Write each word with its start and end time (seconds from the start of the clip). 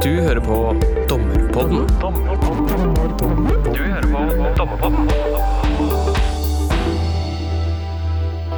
Du 0.00 0.14
hører 0.16 0.40
på 0.40 0.54
Dommerpodden. 1.10 1.82
Du 3.68 3.80
hører 3.84 4.06
på 4.08 4.20
Dommerpodden. 4.56 5.10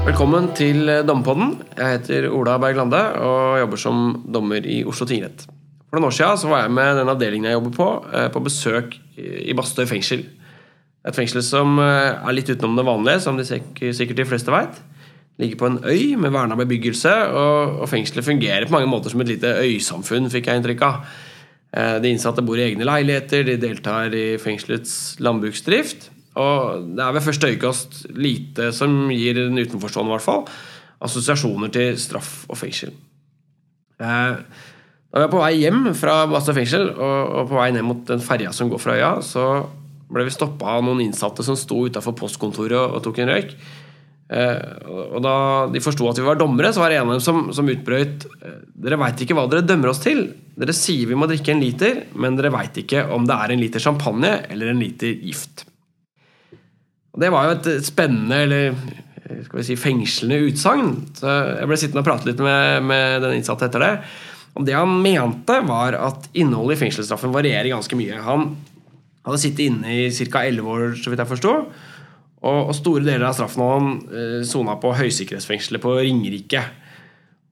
Velkommen 0.06 0.46
til 0.54 0.86
Dommerpodden. 1.02 1.56
Jeg 1.74 1.96
heter 1.96 2.28
Ola 2.30 2.54
Berg 2.62 2.78
Lande 2.78 3.00
og 3.26 3.58
jobber 3.58 3.82
som 3.82 4.04
dommer 4.22 4.62
i 4.62 4.84
Oslo 4.86 5.08
tingrett. 5.10 5.42
For 5.90 5.98
noen 5.98 6.12
år 6.12 6.14
siden 6.14 6.52
var 6.52 6.62
jeg 6.62 6.76
med 6.76 7.00
den 7.00 7.10
avdelingen 7.10 7.50
jeg 7.50 7.58
jobber 7.58 7.74
på, 7.80 7.88
eh, 8.12 8.28
på 8.30 8.44
besøk 8.46 8.94
i 9.18 9.58
Bastøy 9.58 9.88
fengsel. 9.90 10.22
Et 11.02 11.18
fengsel 11.18 11.42
som 11.42 11.74
eh, 11.82 12.22
er 12.22 12.38
litt 12.38 12.54
utenom 12.54 12.78
det 12.78 12.86
vanlige, 12.86 13.24
som 13.26 13.34
de 13.34 13.48
sikkert 13.50 14.22
de 14.22 14.28
fleste 14.30 14.54
veit. 14.54 14.78
Ligger 15.42 15.58
på 15.58 15.72
en 15.72 15.82
øy 15.90 16.14
med 16.22 16.30
verna 16.30 16.54
bebyggelse, 16.54 17.18
og 17.34 17.88
fengselet 17.90 18.30
fungerer 18.30 18.70
på 18.70 18.78
mange 18.78 18.86
måter 18.94 19.10
som 19.10 19.20
et 19.24 19.34
lite 19.34 19.56
øysamfunn, 19.64 20.30
fikk 20.30 20.46
jeg 20.46 20.62
inntrykk 20.62 20.86
av. 20.86 21.02
Eh, 21.72 21.98
De 22.02 22.10
innsatte 22.12 22.42
bor 22.44 22.58
i 22.60 22.66
egne 22.70 22.84
leiligheter, 22.84 23.44
de 23.48 23.56
deltar 23.60 24.12
i 24.14 24.36
fengselets 24.42 25.16
landbruksdrift. 25.20 26.10
Og 26.40 26.86
det 26.96 27.04
er 27.04 27.12
ved 27.12 27.24
første 27.26 27.48
øyekast 27.52 28.02
lite 28.16 28.70
som 28.72 29.10
gir 29.12 29.34
den 29.36 29.58
utenforstående, 29.60 30.12
i 30.12 30.16
hvert 30.16 30.24
fall, 30.24 30.44
assosiasjoner 31.04 31.72
til 31.72 31.96
straff 32.00 32.44
og 32.48 32.56
fengsel. 32.60 32.92
Eh, 34.00 34.36
Da 35.12 35.20
vi 35.20 35.26
var 35.26 35.28
på 35.28 35.40
vei 35.42 35.58
hjem 35.60 35.90
fra 35.92 36.22
Bastøy 36.26 36.54
fengsel 36.56 36.86
og, 36.88 37.48
på 37.50 37.58
vei 37.58 37.66
ned 37.70 37.84
mot 37.84 37.98
den 38.08 38.22
ferja 38.24 38.48
som 38.56 38.70
går 38.72 38.80
fra 38.80 38.94
øya, 38.96 39.10
så 39.20 39.42
ble 40.08 40.24
vi 40.24 40.32
stoppa 40.32 40.78
av 40.78 40.84
noen 40.86 41.02
innsatte 41.04 41.44
som 41.44 41.52
sto 41.54 41.82
utafor 41.84 42.14
postkontoret 42.16 42.94
og 42.96 43.02
tok 43.04 43.18
en 43.20 43.28
røyk. 43.28 43.52
Eh, 44.32 44.88
og 44.88 45.18
da 45.20 45.34
de 45.72 45.82
forsto 45.84 46.06
at 46.08 46.16
vi 46.16 46.24
var 46.24 46.38
dommere, 46.40 46.70
så 46.72 46.80
var 46.80 46.92
det 46.92 47.00
en 47.00 47.10
av 47.10 47.18
dem 47.18 47.24
som, 47.24 47.50
som 47.52 47.68
utbrøt 47.68 48.24
eh, 48.40 48.62
Dere 48.82 48.96
veit 49.02 49.20
ikke 49.20 49.36
hva 49.36 49.44
dere 49.50 49.66
dømmer 49.66 49.92
oss 49.92 50.00
til. 50.04 50.24
Dere 50.56 50.74
sier 50.76 51.10
vi 51.10 51.18
må 51.18 51.28
drikke 51.28 51.52
en 51.52 51.60
liter, 51.60 52.00
men 52.16 52.38
dere 52.38 52.52
veit 52.54 52.80
ikke 52.80 53.04
om 53.12 53.28
det 53.28 53.36
er 53.36 53.52
en 53.52 53.62
liter 53.62 53.82
champagne 53.82 54.32
eller 54.48 54.72
en 54.72 54.80
liter 54.80 55.12
gift. 55.20 55.66
Og 57.12 57.20
Det 57.20 57.30
var 57.34 57.46
jo 57.46 57.56
et 57.58 57.70
spennende, 57.84 58.40
eller 58.46 58.72
eh, 58.72 59.44
skal 59.44 59.60
vi 59.60 59.68
si 59.68 59.78
fengslende 59.80 60.40
utsagn. 60.48 60.92
Så 61.20 61.36
jeg 61.60 61.68
ble 61.68 61.80
sittende 61.84 62.04
og 62.04 62.08
prate 62.08 62.30
litt 62.30 62.40
med, 62.42 62.88
med 62.88 63.26
den 63.26 63.36
innsatte 63.36 63.68
etter 63.68 63.84
det. 63.84 63.94
Og 64.56 64.64
det 64.68 64.76
han 64.76 64.98
mente, 65.04 65.60
var 65.68 65.96
at 65.96 66.28
innholdet 66.36 66.78
i 66.78 66.84
fengselsstraffen 66.86 67.32
varierer 67.32 67.72
ganske 67.72 67.96
mye. 67.96 68.20
Han 68.24 68.54
hadde 69.26 69.40
sittet 69.40 69.68
inne 69.68 69.92
i 69.92 70.10
ca. 70.12 70.44
11 70.48 70.72
år, 70.72 70.92
så 71.00 71.12
vidt 71.12 71.22
jeg 71.22 71.30
forsto. 71.36 71.56
Og, 72.42 72.72
og 72.72 72.74
store 72.74 73.04
deler 73.06 73.28
av 73.28 73.36
straffen 73.38 73.62
hadde 73.62 73.76
han 73.78 73.92
eh, 74.10 74.38
sona 74.46 74.74
på 74.82 74.94
høysikkerhetsfengselet 74.98 75.82
på 75.82 75.94
Ringerike. 76.00 76.64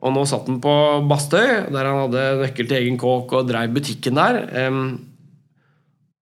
Og 0.01 0.15
nå 0.17 0.25
satt 0.27 0.49
han 0.49 0.59
på 0.65 0.75
Bastøy, 1.11 1.71
der 1.71 1.87
han 1.87 2.03
hadde 2.07 2.27
nøkkel 2.41 2.67
til 2.67 2.81
egen 2.81 2.99
kåk 3.01 3.37
og 3.37 3.49
dreiv 3.51 3.75
butikken 3.77 4.17
der. 4.17 4.41
Um, 4.67 4.83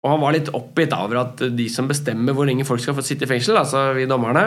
og 0.07 0.12
han 0.12 0.23
var 0.23 0.37
litt 0.37 0.53
oppgitt 0.55 0.95
over 0.95 1.19
at 1.25 1.43
de 1.59 1.67
som 1.73 1.89
bestemmer 1.91 2.37
hvor 2.37 2.47
lenge 2.47 2.67
folk 2.69 2.84
skal 2.84 2.95
få 2.95 3.03
sitte 3.05 3.27
i 3.27 3.31
fengsel, 3.33 3.59
altså 3.59 3.89
vi 3.97 4.07
dommerne, 4.07 4.45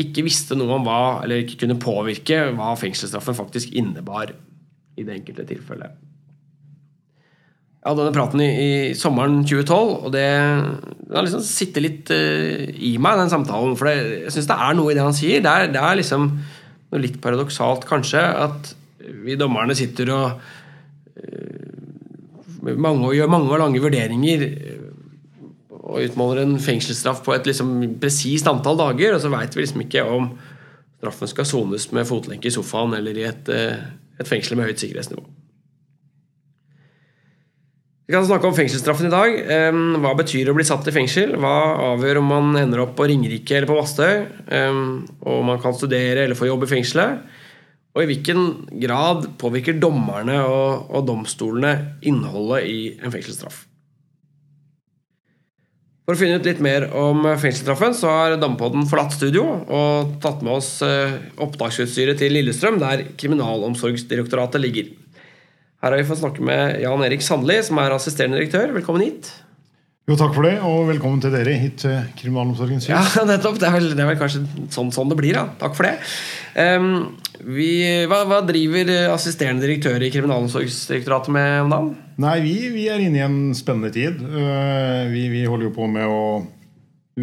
ikke 0.00 0.24
visste 0.24 0.56
noe 0.56 0.78
om 0.78 0.86
hva, 0.86 1.00
eller 1.20 1.42
ikke 1.42 1.66
kunne 1.66 1.76
påvirke 1.82 2.46
hva 2.56 2.72
fengselsstraffen 2.80 3.36
faktisk 3.36 3.74
innebar 3.76 4.32
i 4.96 5.04
det 5.04 5.18
enkelte 5.18 5.44
tilfellet. 5.50 5.98
Jeg 7.80 7.94
hadde 7.94 8.02
denne 8.02 8.12
praten 8.12 8.42
i, 8.44 8.48
i 8.60 8.72
sommeren 8.92 9.38
2012, 9.40 9.92
og 10.04 10.10
det, 10.12 10.24
har 11.14 11.24
liksom 11.24 11.44
sittet 11.46 11.80
litt 11.80 12.10
uh, 12.12 12.66
i 12.76 12.90
meg, 13.00 13.16
den 13.22 13.32
samtalen. 13.32 13.72
For 13.80 13.88
det, 13.88 14.18
jeg 14.26 14.34
syns 14.34 14.50
det 14.50 14.58
er 14.66 14.76
noe 14.76 14.92
i 14.92 14.96
det 14.98 15.06
han 15.06 15.16
sier. 15.16 15.40
Det 15.40 15.48
er, 15.54 15.72
det 15.72 15.80
er 15.80 15.96
liksom 15.96 16.26
noe 16.90 17.00
litt 17.00 17.16
paradoksalt, 17.24 17.88
kanskje, 17.88 18.20
at 18.20 18.74
vi 19.24 19.38
dommerne 19.40 19.78
sitter 19.78 20.12
og 20.12 20.44
uh, 21.24 22.76
mange, 22.76 23.14
gjør 23.16 23.32
mange 23.32 23.48
og 23.48 23.62
lange 23.64 23.80
vurderinger 23.80 24.44
eh, 24.44 24.86
og 25.80 26.04
utmåler 26.04 26.44
en 26.44 26.58
fengselsstraff 26.60 27.24
på 27.24 27.32
et 27.32 27.48
liksom 27.48 27.72
presist 28.02 28.50
antall 28.52 28.76
dager, 28.76 29.16
og 29.16 29.24
så 29.24 29.32
veit 29.32 29.56
vi 29.56 29.64
liksom 29.64 29.88
ikke 29.88 30.04
om 30.04 30.34
straffen 31.00 31.32
skal 31.32 31.48
sones 31.48 31.88
med 31.96 32.04
fotlenke 32.04 32.52
i 32.52 32.52
sofaen 32.52 32.92
eller 33.00 33.16
i 33.16 33.24
et, 33.32 33.48
et 33.48 34.28
fengsel 34.28 34.60
med 34.60 34.68
høyt 34.68 34.84
sikkerhetsnivå. 34.84 35.24
Vi 38.10 38.14
kan 38.16 38.24
snakke 38.26 38.48
om 38.48 38.54
fengselsstraffen 38.56 39.06
i 39.06 39.10
dag. 39.12 39.36
Hva 40.02 40.10
betyr 40.18 40.48
det 40.48 40.50
å 40.50 40.56
bli 40.56 40.64
satt 40.66 40.88
i 40.90 40.94
fengsel? 40.96 41.36
Hva 41.38 41.52
avgjør 41.92 42.18
om 42.18 42.26
man 42.26 42.56
ender 42.58 42.80
opp 42.82 42.96
på 42.98 43.04
Ringerike 43.06 43.54
eller 43.54 43.70
på 43.70 43.76
Bastøy? 43.76 44.24
Om 45.30 45.46
man 45.46 45.60
kan 45.62 45.76
studere 45.78 46.24
eller 46.24 46.34
få 46.34 46.48
jobb 46.48 46.64
i 46.66 46.70
fengselet? 46.72 47.20
Og 47.94 48.02
i 48.02 48.08
hvilken 48.10 48.48
grad 48.82 49.28
påvirker 49.38 49.78
dommerne 49.78 50.40
og, 50.42 50.90
og 50.90 51.06
domstolene 51.06 52.00
innholdet 52.02 52.66
i 52.66 52.80
en 52.98 53.14
fengselsstraff? 53.14 53.60
For 56.02 56.18
å 56.18 56.18
finne 56.18 56.40
ut 56.42 56.50
litt 56.50 56.64
mer 56.66 56.88
om 56.90 57.22
fengselsstraffen, 57.28 57.94
så 57.94 58.10
har 58.10 58.34
Dampodden 58.42 58.90
forlatt 58.90 59.14
studio 59.14 59.44
og 59.70 60.16
tatt 60.26 60.42
med 60.42 60.56
oss 60.56 60.80
eh, 60.82 61.14
opptaksutstyret 61.46 62.18
til 62.18 62.34
Lillestrøm, 62.34 62.82
der 62.82 63.06
Kriminalomsorgsdirektoratet 63.22 64.66
ligger. 64.66 64.90
Her 65.80 65.94
har 65.94 66.00
vi 66.02 66.08
fått 66.10 66.20
snakke 66.20 66.44
med 66.44 66.80
Jan 66.82 67.00
Erik 67.06 67.22
Sandli, 67.24 67.56
som 67.64 67.78
er 67.80 67.94
assisterende 67.94 68.36
direktør. 68.36 68.74
Velkommen 68.74 69.00
hit. 69.06 69.30
Jo, 70.10 70.16
takk 70.18 70.34
for 70.34 70.44
det, 70.44 70.56
og 70.66 70.88
velkommen 70.90 71.20
til 71.22 71.32
dere 71.32 71.54
hit 71.56 71.78
til 71.84 71.94
Kriminalomsorgens 72.18 72.88
hus. 72.88 72.92
Ja, 72.92 73.24
nettopp. 73.30 73.56
Det 73.62 73.68
er 73.68 73.76
vel, 73.78 73.86
det 73.94 74.02
er 74.04 74.10
vel 74.10 74.18
kanskje 74.20 74.42
sånn, 74.74 74.90
sånn 74.92 75.12
det 75.12 75.16
blir, 75.20 75.38
da. 75.38 75.46
Takk 75.60 75.78
for 75.78 75.88
det. 75.88 75.94
Um, 76.58 76.90
vi, 77.56 77.70
hva, 78.10 78.18
hva 78.28 78.42
driver 78.44 78.90
assisterende 79.14 79.64
direktør 79.64 80.04
i 80.04 80.10
Kriminalomsorgsdirektoratet 80.12 81.32
med 81.32 81.62
om 81.62 81.72
dagen? 81.72 81.90
Nei, 82.20 82.36
vi, 82.44 82.54
vi 82.74 82.84
er 82.92 83.00
inne 83.00 83.22
i 83.22 83.24
en 83.24 83.40
spennende 83.56 83.92
tid. 83.94 84.20
Uh, 84.20 85.08
Vi, 85.14 85.24
vi 85.32 85.46
holder 85.48 85.70
jo 85.70 85.74
på 85.78 85.88
med 85.88 86.04
å, 86.12 86.20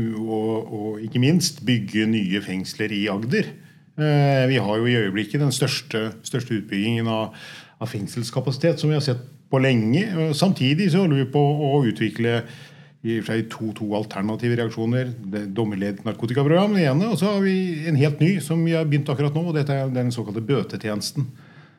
og, 0.02 0.74
og 0.80 1.06
ikke 1.06 1.22
minst 1.22 1.62
bygge 1.68 2.10
nye 2.10 2.42
fengsler 2.46 2.96
i 2.96 3.06
Agder. 3.14 3.54
Eh, 3.98 4.44
Vi 4.50 4.58
har 4.62 4.78
jo 4.78 4.86
i 4.90 4.98
øyeblikket 4.98 5.42
den 5.42 5.54
største, 5.54 6.12
største 6.26 6.60
utbyggingen 6.60 7.08
av, 7.10 7.32
av 7.82 7.92
fengselskapasitet 7.92 8.80
som 8.82 8.90
vi 8.92 8.98
har 8.98 9.06
sett 9.06 9.22
på 9.52 9.62
lenge. 9.64 10.04
Eh, 10.08 10.34
Samtidig 10.34 10.92
så 10.92 11.04
holder 11.06 11.24
vi 11.24 11.32
på 11.34 11.42
å 11.42 11.84
utvikle 11.88 12.42
i 13.08 13.20
og 13.20 13.26
for 13.28 13.32
seg 13.36 13.50
to, 13.54 13.72
to 13.78 13.90
alternative 13.96 14.58
reaksjoner. 14.60 15.12
Det 15.32 15.44
er 15.44 15.52
Dommerledet 15.56 16.06
narkotikaprogram, 16.08 16.74
det 16.76 16.88
ene. 16.90 17.12
Og 17.14 17.20
så 17.22 17.36
har 17.36 17.44
vi 17.46 17.86
en 17.88 18.00
helt 18.00 18.24
ny 18.24 18.38
som 18.44 18.64
vi 18.66 18.74
har 18.76 18.88
begynt 18.90 19.10
akkurat 19.14 19.36
nå. 19.38 19.46
og 19.48 19.56
Dette 19.56 19.76
er 19.76 19.94
den 19.94 20.10
såkalte 20.12 20.44
bøtetjenesten. 20.44 21.28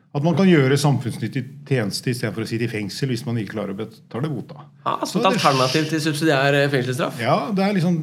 At 0.09 0.23
man 0.25 0.33
kan 0.33 0.47
gjøre 0.49 0.73
samfunnsnyttig 0.79 1.43
tjeneste 1.69 2.09
istedenfor 2.09 2.41
å 2.41 2.47
sitte 2.49 2.65
i 2.65 2.71
fengsel 2.71 3.11
hvis 3.11 3.21
man 3.27 3.37
ikke 3.37 3.53
klarer 3.59 3.75
å 3.75 3.77
betale 3.77 4.31
bota. 4.31 4.63
Ja, 4.87 4.95
Som 5.05 5.21
et 5.21 5.27
alternativ 5.29 5.85
til 5.91 6.01
subsidiær 6.01 6.57
eh, 6.57 6.69
fengselsstraff? 6.71 7.19
Ja, 7.21 7.35
det 7.53 7.67
er 7.67 7.75
liksom, 7.77 7.99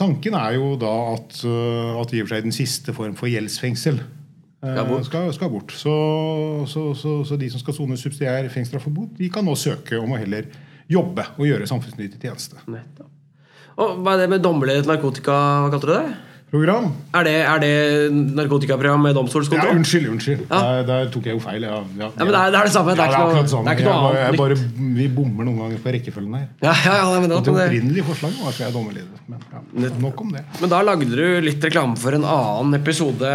Tanken 0.00 0.38
er 0.40 0.56
jo 0.56 0.70
da 0.80 0.94
at, 1.18 1.42
øh, 1.44 2.00
at 2.00 2.14
i 2.16 2.22
og 2.22 2.30
for 2.30 2.36
seg 2.38 2.48
den 2.48 2.56
siste 2.56 2.96
form 2.96 3.18
for 3.18 3.28
gjeldsfengsel 3.28 4.00
Skal 4.60 4.88
bort. 4.90 5.06
Skal, 5.08 5.30
skal 5.32 5.52
bort. 5.52 5.72
Så, 5.72 5.94
så, 6.68 6.82
så, 6.94 7.14
så 7.24 7.36
de 7.40 7.48
som 7.52 7.62
skal 7.62 7.76
sone 7.76 7.96
subsidiær 7.96 8.48
fengselsstraff 8.52 8.90
og 8.90 8.96
bot, 8.98 9.14
de 9.16 9.30
kan 9.32 9.46
nå 9.46 9.54
søke 9.56 9.96
om 9.96 10.12
å 10.12 10.18
heller 10.20 10.50
jobbe 10.90 11.24
og 11.38 11.46
gjøre 11.48 11.68
samfunnsnyttig 11.70 12.20
tjeneste. 12.20 12.60
Nettopp. 12.68 13.08
Og 13.80 14.02
hva 14.04 14.12
er 14.12 14.24
det 14.24 14.32
med 14.34 14.42
dommerledet 14.44 14.88
narkotika, 14.90 15.32
hva 15.64 15.70
kalte 15.72 15.88
du 15.88 15.94
det? 15.94 16.29
Program? 16.50 16.88
Er 17.14 17.26
det, 17.28 17.32
er 17.46 17.60
det 17.62 17.74
narkotikaprogram 18.34 19.04
med 19.06 19.14
domstolskontroll? 19.14 19.70
Ja, 19.70 19.76
unnskyld, 19.78 20.08
unnskyld. 20.10 20.40
Ja. 20.50 20.58
Der, 20.58 20.86
der 20.88 21.10
tok 21.14 21.28
jeg 21.28 21.36
jo 21.36 21.42
feil. 21.44 21.62
Ja, 21.62 21.76
ja, 22.00 22.08
Ja, 22.10 22.24
men 22.24 22.32
det 22.34 22.40
er, 22.40 22.50
det 22.50 22.58
er 22.58 22.66
det 22.66 22.72
samme. 22.74 22.94
Det 22.98 23.04
er 23.04 23.12
ikke 23.12 23.20
noe, 23.20 23.28
akkurat 23.30 23.52
det 23.52 23.70
er 23.70 23.78
ikke 23.78 23.84
noe 23.86 23.92
Jeg 23.92 24.00
bare- 24.00 24.16
annet 24.16 24.32
jeg 24.32 24.40
bare, 24.40 24.96
vi 24.96 25.06
bommer 25.20 25.46
noen 25.46 25.60
ganger 25.62 25.84
på 25.84 25.92
rekkefølgen 25.94 26.34
her. 26.40 26.48
Ja, 26.64 26.72
ja, 26.74 26.96
ja, 26.98 27.04
men, 27.12 27.28
men, 27.28 27.30
det, 27.36 27.54
opprinnelige 27.54 28.06
forslaget 28.08 28.40
var 28.42 28.50
at 28.50 28.58
jeg 28.58 28.66
er 28.66 28.74
dommerleder. 28.74 29.22
Men 29.30 29.86
ja, 29.86 29.92
nok 30.02 30.20
om 30.24 30.32
det. 30.34 30.42
men 30.60 30.72
da 30.74 30.80
lagde 30.82 31.08
du 31.12 31.22
litt 31.46 31.68
reklame 31.68 32.00
for 32.02 32.18
en 32.18 32.26
annen 32.26 32.74
episode 32.80 33.30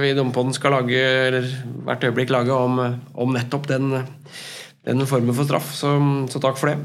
vi 0.00 0.14
i 0.14 0.16
Dompodden 0.16 0.56
skal 0.56 0.72
lage, 0.78 1.04
eller 1.28 1.50
hvert 1.84 2.08
øyeblikk 2.08 2.32
lage, 2.32 2.56
om, 2.56 2.80
om 3.12 3.36
nettopp 3.36 3.68
den, 3.68 3.92
den 4.88 5.04
formen 5.10 5.36
for 5.36 5.44
straff. 5.44 5.68
Så, 5.76 5.92
så 6.32 6.40
takk 6.40 6.56
for 6.56 6.72
det. 6.72 6.78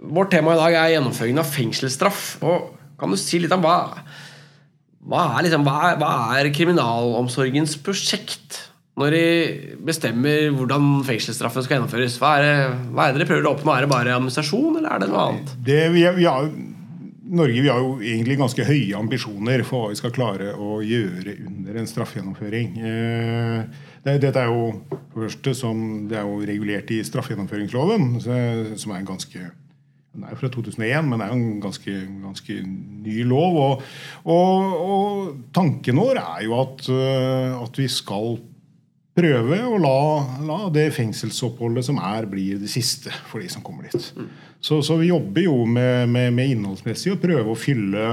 Vårt 0.00 0.32
tema 0.32 0.56
i 0.56 0.60
dag 0.62 0.78
er 0.80 0.94
gjennomføringen 0.96 1.44
av 1.44 1.52
fengselsstraff. 1.52 2.38
Og 2.40 2.70
kan 2.96 3.12
du 3.12 3.20
si 3.20 3.38
litt 3.44 3.52
om 3.52 3.60
hva 3.68 3.76
hva 5.08 5.22
er, 5.38 5.46
liksom, 5.46 5.62
hva, 5.64 5.76
er, 5.90 6.00
hva 6.00 6.10
er 6.36 6.50
kriminalomsorgens 6.52 7.78
prosjekt 7.84 8.58
når 9.00 9.14
de 9.14 9.22
bestemmer 9.86 10.50
hvordan 10.52 10.98
fengselsstraffen 11.06 11.64
skal 11.64 11.78
gjennomføres? 11.78 12.18
Hva 12.20 12.34
er, 12.36 12.44
det, 12.44 12.90
hva 12.92 13.06
er 13.06 13.14
det 13.14 13.22
dere 13.22 13.30
prøver 13.30 13.48
å 13.48 13.54
oppnå? 13.54 13.72
Er 13.72 13.86
det 13.86 13.92
bare 13.92 14.16
administrasjon, 14.18 14.76
eller 14.76 14.90
er 14.92 15.00
det 15.00 15.08
noe 15.08 15.22
annet? 15.30 15.54
Det, 15.64 15.78
vi, 15.94 16.04
vi 16.18 16.26
har, 16.28 16.50
Norge 17.30 17.62
vi 17.62 17.70
har 17.70 17.80
jo 17.80 17.94
egentlig 18.02 18.36
ganske 18.42 18.66
høye 18.66 18.98
ambisjoner 18.98 19.64
for 19.64 19.86
hva 19.86 19.94
vi 19.94 20.00
skal 20.02 20.12
klare 20.12 20.52
å 20.52 20.82
gjøre 20.84 21.38
under 21.46 21.80
en 21.80 21.88
straffegjennomføring. 21.88 22.76
Eh, 22.90 23.86
det, 24.04 24.18
dette 24.26 24.44
er 24.44 24.52
jo 24.52 25.54
som 25.56 26.08
det 26.10 26.20
er 26.20 26.28
jo 26.28 26.44
regulert 26.44 26.92
i 26.92 27.00
straffegjennomføringsloven, 27.06 28.12
som 28.20 28.92
er 28.92 29.00
en 29.00 29.10
ganske 29.14 29.48
den 30.10 30.24
er 30.26 30.32
jo 30.34 30.40
fra 30.40 30.50
2001, 30.50 31.06
men 31.06 31.20
det 31.20 31.26
er 31.26 31.30
jo 31.30 31.38
en 31.38 31.60
ganske, 31.62 31.96
ganske 32.24 32.54
ny 33.06 33.22
lov. 33.30 33.58
Og, 33.62 33.82
og, 34.24 34.80
og 34.94 35.28
tanken 35.54 36.00
vår 36.02 36.18
er 36.18 36.46
jo 36.48 36.56
at, 36.58 36.88
øh, 36.90 37.60
at 37.60 37.78
vi 37.78 37.86
skal 37.90 38.40
prøve 39.20 39.58
å 39.66 39.78
la, 39.80 40.00
la, 40.46 40.58
det 40.74 40.90
fengselsoppholdet 40.96 41.86
som 41.86 42.00
er, 42.02 42.28
bli 42.30 42.48
det 42.58 42.70
siste 42.72 43.12
for 43.30 43.42
de 43.42 43.50
som 43.52 43.62
kommer 43.66 43.88
dit. 43.88 44.10
Så, 44.60 44.80
så 44.86 44.98
vi 45.00 45.10
jobber 45.10 45.46
jo 45.46 45.64
med, 45.66 46.08
med, 46.12 46.32
med 46.36 46.56
innholdsmessig 46.56 47.14
å 47.14 47.20
prøve 47.20 47.52
å 47.52 47.58
fylle, 47.58 48.10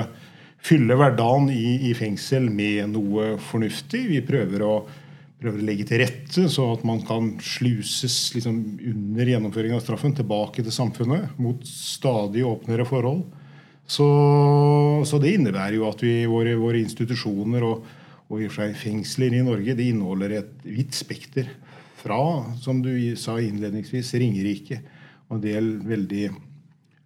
fylle 0.63 0.97
hverdagen 0.97 1.51
i, 1.53 1.89
i, 1.89 1.93
fengsel 1.97 2.49
med 2.53 2.93
noe 2.93 3.35
fornuftig. 3.49 4.05
Vi 4.13 4.23
prøver 4.25 4.65
å, 4.65 4.73
prøver 5.41 5.61
å, 5.61 5.67
legge 5.67 5.85
til 5.89 6.01
rette 6.01 6.47
så 6.49 6.65
at 6.73 6.85
man 6.87 7.03
kan 7.05 7.35
sluses 7.43 8.15
liksom, 8.35 8.57
under 8.89 9.33
gjennomføring 9.33 9.75
av 9.77 9.83
straffen 9.85 10.15
tilbake 10.17 10.65
til 10.65 10.73
samfunnet 10.73 11.37
mot 11.41 11.61
stadig 11.67 12.45
åpnere 12.47 12.87
forhold. 12.89 13.25
Så, 13.87 14.07
så 15.07 15.19
det 15.23 15.37
innebærer 15.37 15.77
jo 15.77 15.85
at 15.87 16.01
vi, 16.03 16.19
våre, 16.27 16.57
våre 16.59 16.81
institusjoner 16.83 17.63
og 17.63 17.87
og 18.27 18.41
i 18.41 18.47
og 18.47 18.51
for 18.51 18.65
seg 18.65 18.75
fengsler 18.79 19.37
i 19.37 19.45
Norge 19.45 19.75
de 19.77 19.87
inneholder 19.93 20.35
et 20.41 20.65
vidt 20.67 20.95
spekter. 20.97 21.49
Fra, 21.97 22.19
som 22.61 22.81
du 22.83 22.91
sa 23.19 23.37
innledningsvis, 23.41 24.11
Ringerike 24.21 24.81
og 25.27 25.39
en 25.39 25.43
del 25.43 25.71
veldig 25.87 26.27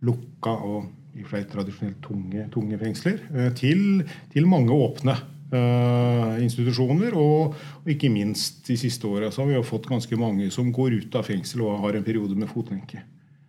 lukka 0.06 0.56
og 0.68 0.90
i 1.16 1.24
og 1.24 1.28
for 1.28 1.38
seg 1.38 1.48
tradisjonelt 1.52 2.02
tunge, 2.04 2.46
tunge 2.54 2.80
fengsler, 2.80 3.22
eh, 3.36 3.50
til, 3.58 4.04
til, 4.32 4.46
mange 4.48 4.72
åpne 4.72 5.16
institusjoner. 5.52 7.16
Og, 7.18 7.56
ikke 7.90 8.12
minst 8.14 8.62
de 8.68 8.78
siste 8.80 9.08
åra 9.10 9.32
har 9.34 9.50
vi 9.50 9.64
fått 9.68 9.90
ganske 9.90 10.20
mange 10.20 10.52
som 10.54 10.70
går 10.74 11.00
ut 11.02 11.18
av 11.18 11.28
fengsel 11.28 11.66
og 11.66 11.82
har 11.86 11.98
en 11.98 12.06
periode 12.06 12.38
med 12.38 12.52
fotlenke 12.52 13.02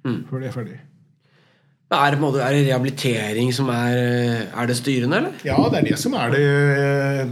mm. 0.07 0.25
før 0.31 0.43
det 0.43 0.49
er 0.49 0.57
ferdig. 0.57 0.81
Er 1.93 2.15
det, 2.17 2.29
er 2.41 2.55
det 2.57 2.61
rehabilitering 2.71 3.51
som 3.53 3.69
er, 3.69 3.99
er, 4.49 4.69
det 4.69 4.79
styrende, 4.79 5.19
eller? 5.19 5.35
Ja, 5.45 5.59
det 5.69 5.83
er 5.83 5.89
det 5.91 5.99
som 6.01 6.15
er 6.17 6.33
det, 6.33 6.47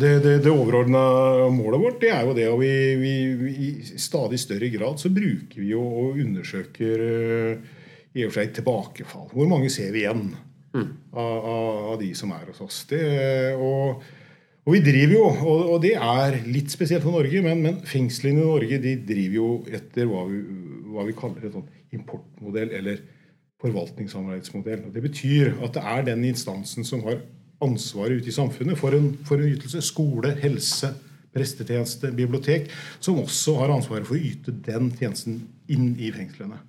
det, 0.02 0.10
det, 0.20 0.34
det 0.44 0.52
overordna 0.52 1.00
målet 1.48 1.80
vårt. 1.80 1.96
Det 2.02 2.10
er 2.12 2.28
jo 2.28 2.34
det, 2.36 2.44
og 2.52 2.60
vi, 2.60 2.72
vi, 3.00 3.14
vi, 3.40 3.54
i 3.70 3.70
stadig 3.96 4.36
større 4.42 4.68
grad 4.74 5.00
så 5.00 5.08
bruker 5.16 5.62
vi 5.62 5.70
jo 5.72 5.80
og 5.80 6.20
undersøker 6.20 7.06
i 8.12 8.26
og 8.26 8.32
for 8.32 8.40
seg 8.42 8.54
tilbakefall. 8.58 9.28
Hvor 9.32 9.48
mange 9.48 9.70
ser 9.72 9.94
vi 9.94 10.04
igjen 10.04 10.26
mm. 10.76 10.88
av, 11.14 11.36
av, 11.38 11.82
av, 11.94 11.98
de 12.02 12.10
som 12.18 12.36
er 12.36 12.50
hos 12.50 12.60
oss? 12.66 12.82
Det, 12.90 13.00
og, 13.56 14.04
og, 14.70 14.74
vi 14.76 14.82
driver 14.86 15.14
jo, 15.16 15.26
og, 15.26 15.62
og, 15.74 15.78
det 15.82 15.96
er 15.98 16.40
litt 16.46 16.70
spesielt 16.70 17.02
for 17.02 17.18
Norge, 17.18 17.42
men, 17.42 17.62
men 17.66 17.80
fengslene 17.88 18.38
i 18.38 18.46
Norge 18.46 18.78
de 18.82 18.96
driver 19.08 19.38
jo 19.40 19.48
etter 19.66 20.06
hva 20.06 20.26
vi, 20.30 20.42
hva 20.94 21.06
vi 21.08 21.16
kaller 21.18 21.48
et 21.48 21.56
sånn 21.58 21.66
importmodell. 21.98 22.76
eller 22.78 23.00
forvaltningssamarbeidsmodell. 23.60 24.86
Og 24.88 24.94
det 24.94 25.04
betyr 25.04 25.54
at 25.64 25.76
det 25.76 25.84
er 25.92 26.08
den 26.08 26.24
instansen 26.30 26.86
som 26.86 27.04
har 27.06 27.20
ansvaret 27.64 28.20
ute 28.20 28.32
i 28.32 28.34
samfunnet 28.34 28.78
for 28.80 28.96
en, 28.96 29.12
for 29.26 29.40
en 29.40 29.52
ytelse. 29.52 29.82
Skole, 29.84 30.32
helse, 30.40 30.94
prestetjeneste, 31.34 32.12
bibliotek. 32.16 32.70
Som 33.04 33.20
også 33.22 33.58
har 33.60 33.74
ansvaret 33.74 34.08
for 34.08 34.16
å 34.16 34.30
yte 34.30 34.54
den 34.66 34.90
tjenesten 34.96 35.42
inn 35.70 35.92
i 36.00 36.12
fengslene. 36.14 36.62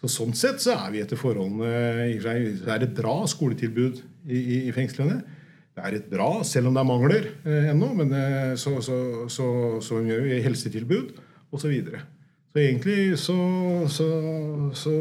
Så 0.00 0.12
Sånn 0.12 0.36
sett 0.38 0.62
så 0.62 0.76
er 0.76 0.92
vi 0.94 1.00
etter 1.02 1.18
forholdene 1.18 2.06
Det 2.22 2.70
er 2.70 2.84
et 2.86 2.94
bra 2.96 3.16
skoletilbud 3.28 3.98
i, 4.30 4.38
i, 4.38 4.60
i 4.68 4.74
fengslene. 4.74 5.18
Det 5.76 5.84
er 5.84 5.96
et 5.98 6.06
bra, 6.08 6.30
selv 6.48 6.70
om 6.70 6.76
det 6.76 6.80
er 6.80 6.88
mangler 6.88 7.26
eh, 7.44 7.66
ennå, 7.74 7.90
men 7.98 8.12
eh, 8.16 8.54
så, 8.56 8.78
så, 8.80 8.96
så, 9.28 9.48
så 9.84 10.00
gjør 10.00 10.22
vi 10.24 10.38
helsetilbud 10.46 11.10
osv. 11.52 11.60
Så, 11.60 11.68
videre. 11.68 12.00
så 12.52 12.62
egentlig 12.62 13.18
så, 13.20 13.36
så, 13.92 14.08
så 14.72 14.94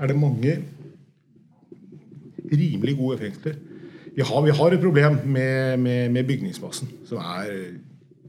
er 0.00 0.10
det 0.10 0.18
mange 0.18 0.56
rimelig 2.50 2.96
gode 2.98 3.20
fengsler. 3.22 3.56
Vi 4.16 4.26
har, 4.26 4.42
vi 4.42 4.58
har 4.58 4.74
et 4.74 4.82
problem 4.82 5.18
med, 5.24 5.78
med, 5.78 6.10
med, 6.10 6.26
bygningsmassen, 6.26 6.90
som 7.06 7.22
er 7.22 7.78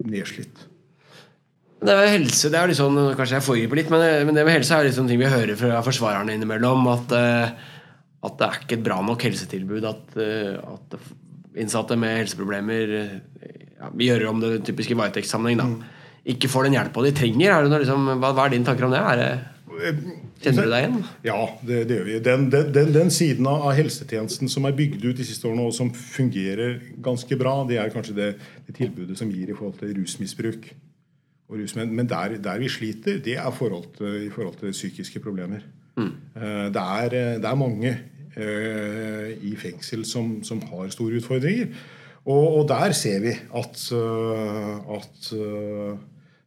nedslitt. 0.06 0.66
Det 1.82 1.94
med 1.98 2.10
helse 2.14 2.50
det 2.54 2.58
er 2.60 2.70
litt 2.70 2.78
sånn, 2.78 2.98
Kanskje 3.18 3.38
jeg 3.40 3.46
foregriper 3.46 3.82
litt, 3.82 3.94
men, 3.94 4.06
men, 4.28 4.38
det 4.38 4.46
med 4.46 4.60
helse 4.60 4.78
er 4.78 4.86
litt 4.86 4.98
sånn 4.98 5.10
ting 5.10 5.22
vi 5.22 5.34
hører 5.34 5.58
fra 5.58 5.82
forsvarerne 5.86 6.38
innimellom. 6.38 6.86
At, 6.94 7.14
eh, 7.18 7.70
at 8.28 8.38
det 8.38 8.50
er 8.52 8.66
ikke 8.66 8.78
et 8.78 8.86
bra 8.86 9.02
nok 9.06 9.32
helsetilbud. 9.32 9.86
At, 9.96 10.20
eh, 10.22 10.58
at 10.62 11.00
innsatte 11.58 11.98
med 12.00 12.20
helseproblemer 12.22 12.94
ja, 13.78 13.92
Vi 13.94 14.10
gjør 14.10 14.30
om 14.32 14.42
det 14.44 14.62
typiske 14.68 14.98
varetektssammenheng. 14.98 15.78
Mm. 15.78 15.98
Ikke 16.34 16.50
får 16.52 16.68
den 16.68 16.78
hjelpa 16.78 17.04
de 17.06 17.14
trenger. 17.16 17.52
Er 17.54 17.66
det 17.66 17.72
noe, 17.72 17.84
liksom, 17.84 18.10
hva, 18.18 18.34
hva, 18.34 18.48
er 18.48 18.56
dine 18.56 18.68
tanker 18.68 18.88
om 18.88 18.96
det? 18.96 19.04
Det 19.20 19.28
eh, 19.92 20.02
Kjenner 20.38 20.68
du 20.68 20.74
deg 20.74 20.84
igjen? 20.84 20.98
Ja, 21.26 21.38
det, 21.66 21.78
det 21.90 21.96
gjør 21.98 22.10
vi. 22.10 22.18
Den, 22.26 22.44
den, 22.54 22.92
den, 22.94 23.14
siden 23.14 23.48
av 23.50 23.72
helsetjenesten 23.78 24.52
som 24.54 24.68
er 24.70 24.76
bygd 24.78 25.06
ut 25.06 25.18
de 25.18 25.26
siste 25.26 25.48
årene, 25.50 25.66
og 25.66 25.74
som 25.74 25.90
fungerer 25.98 26.76
ganske 27.04 27.40
bra, 27.40 27.56
det 27.70 27.80
er 27.82 27.94
kanskje 27.94 28.18
det, 28.18 28.28
det 28.68 28.76
tilbudet 28.78 29.18
som 29.18 29.32
gir 29.34 29.50
i 29.50 29.58
forhold 29.58 29.80
til 29.80 29.96
rusmisbruk. 29.98 30.70
Rus, 31.48 31.78
men 31.80 32.10
der, 32.10 32.36
der, 32.44 32.60
vi 32.60 32.68
sliter, 32.68 33.22
det 33.24 33.38
er 33.40 33.52
forhold 33.56 33.88
til, 33.96 34.28
i 34.28 34.30
forhold 34.34 34.60
til 34.60 34.76
psykiske 34.76 35.22
problemer. 35.24 35.64
Mm. 35.96 36.12
Eh, 36.36 36.66
det, 36.76 36.84
er, 36.84 37.10
det, 37.40 37.48
er, 37.48 37.56
mange 37.56 37.94
i 38.38 39.56
fengsel 39.58 40.04
som, 40.06 40.38
som, 40.46 40.62
har 40.70 40.92
store 40.94 41.18
utfordringer. 41.22 41.72
Og, 42.28 42.46
og 42.60 42.68
der 42.70 42.92
ser 42.94 43.22
vi 43.24 43.32
at, 43.34 43.82
uh, 43.96 44.98
at 44.98 45.30
uh, 45.34 45.98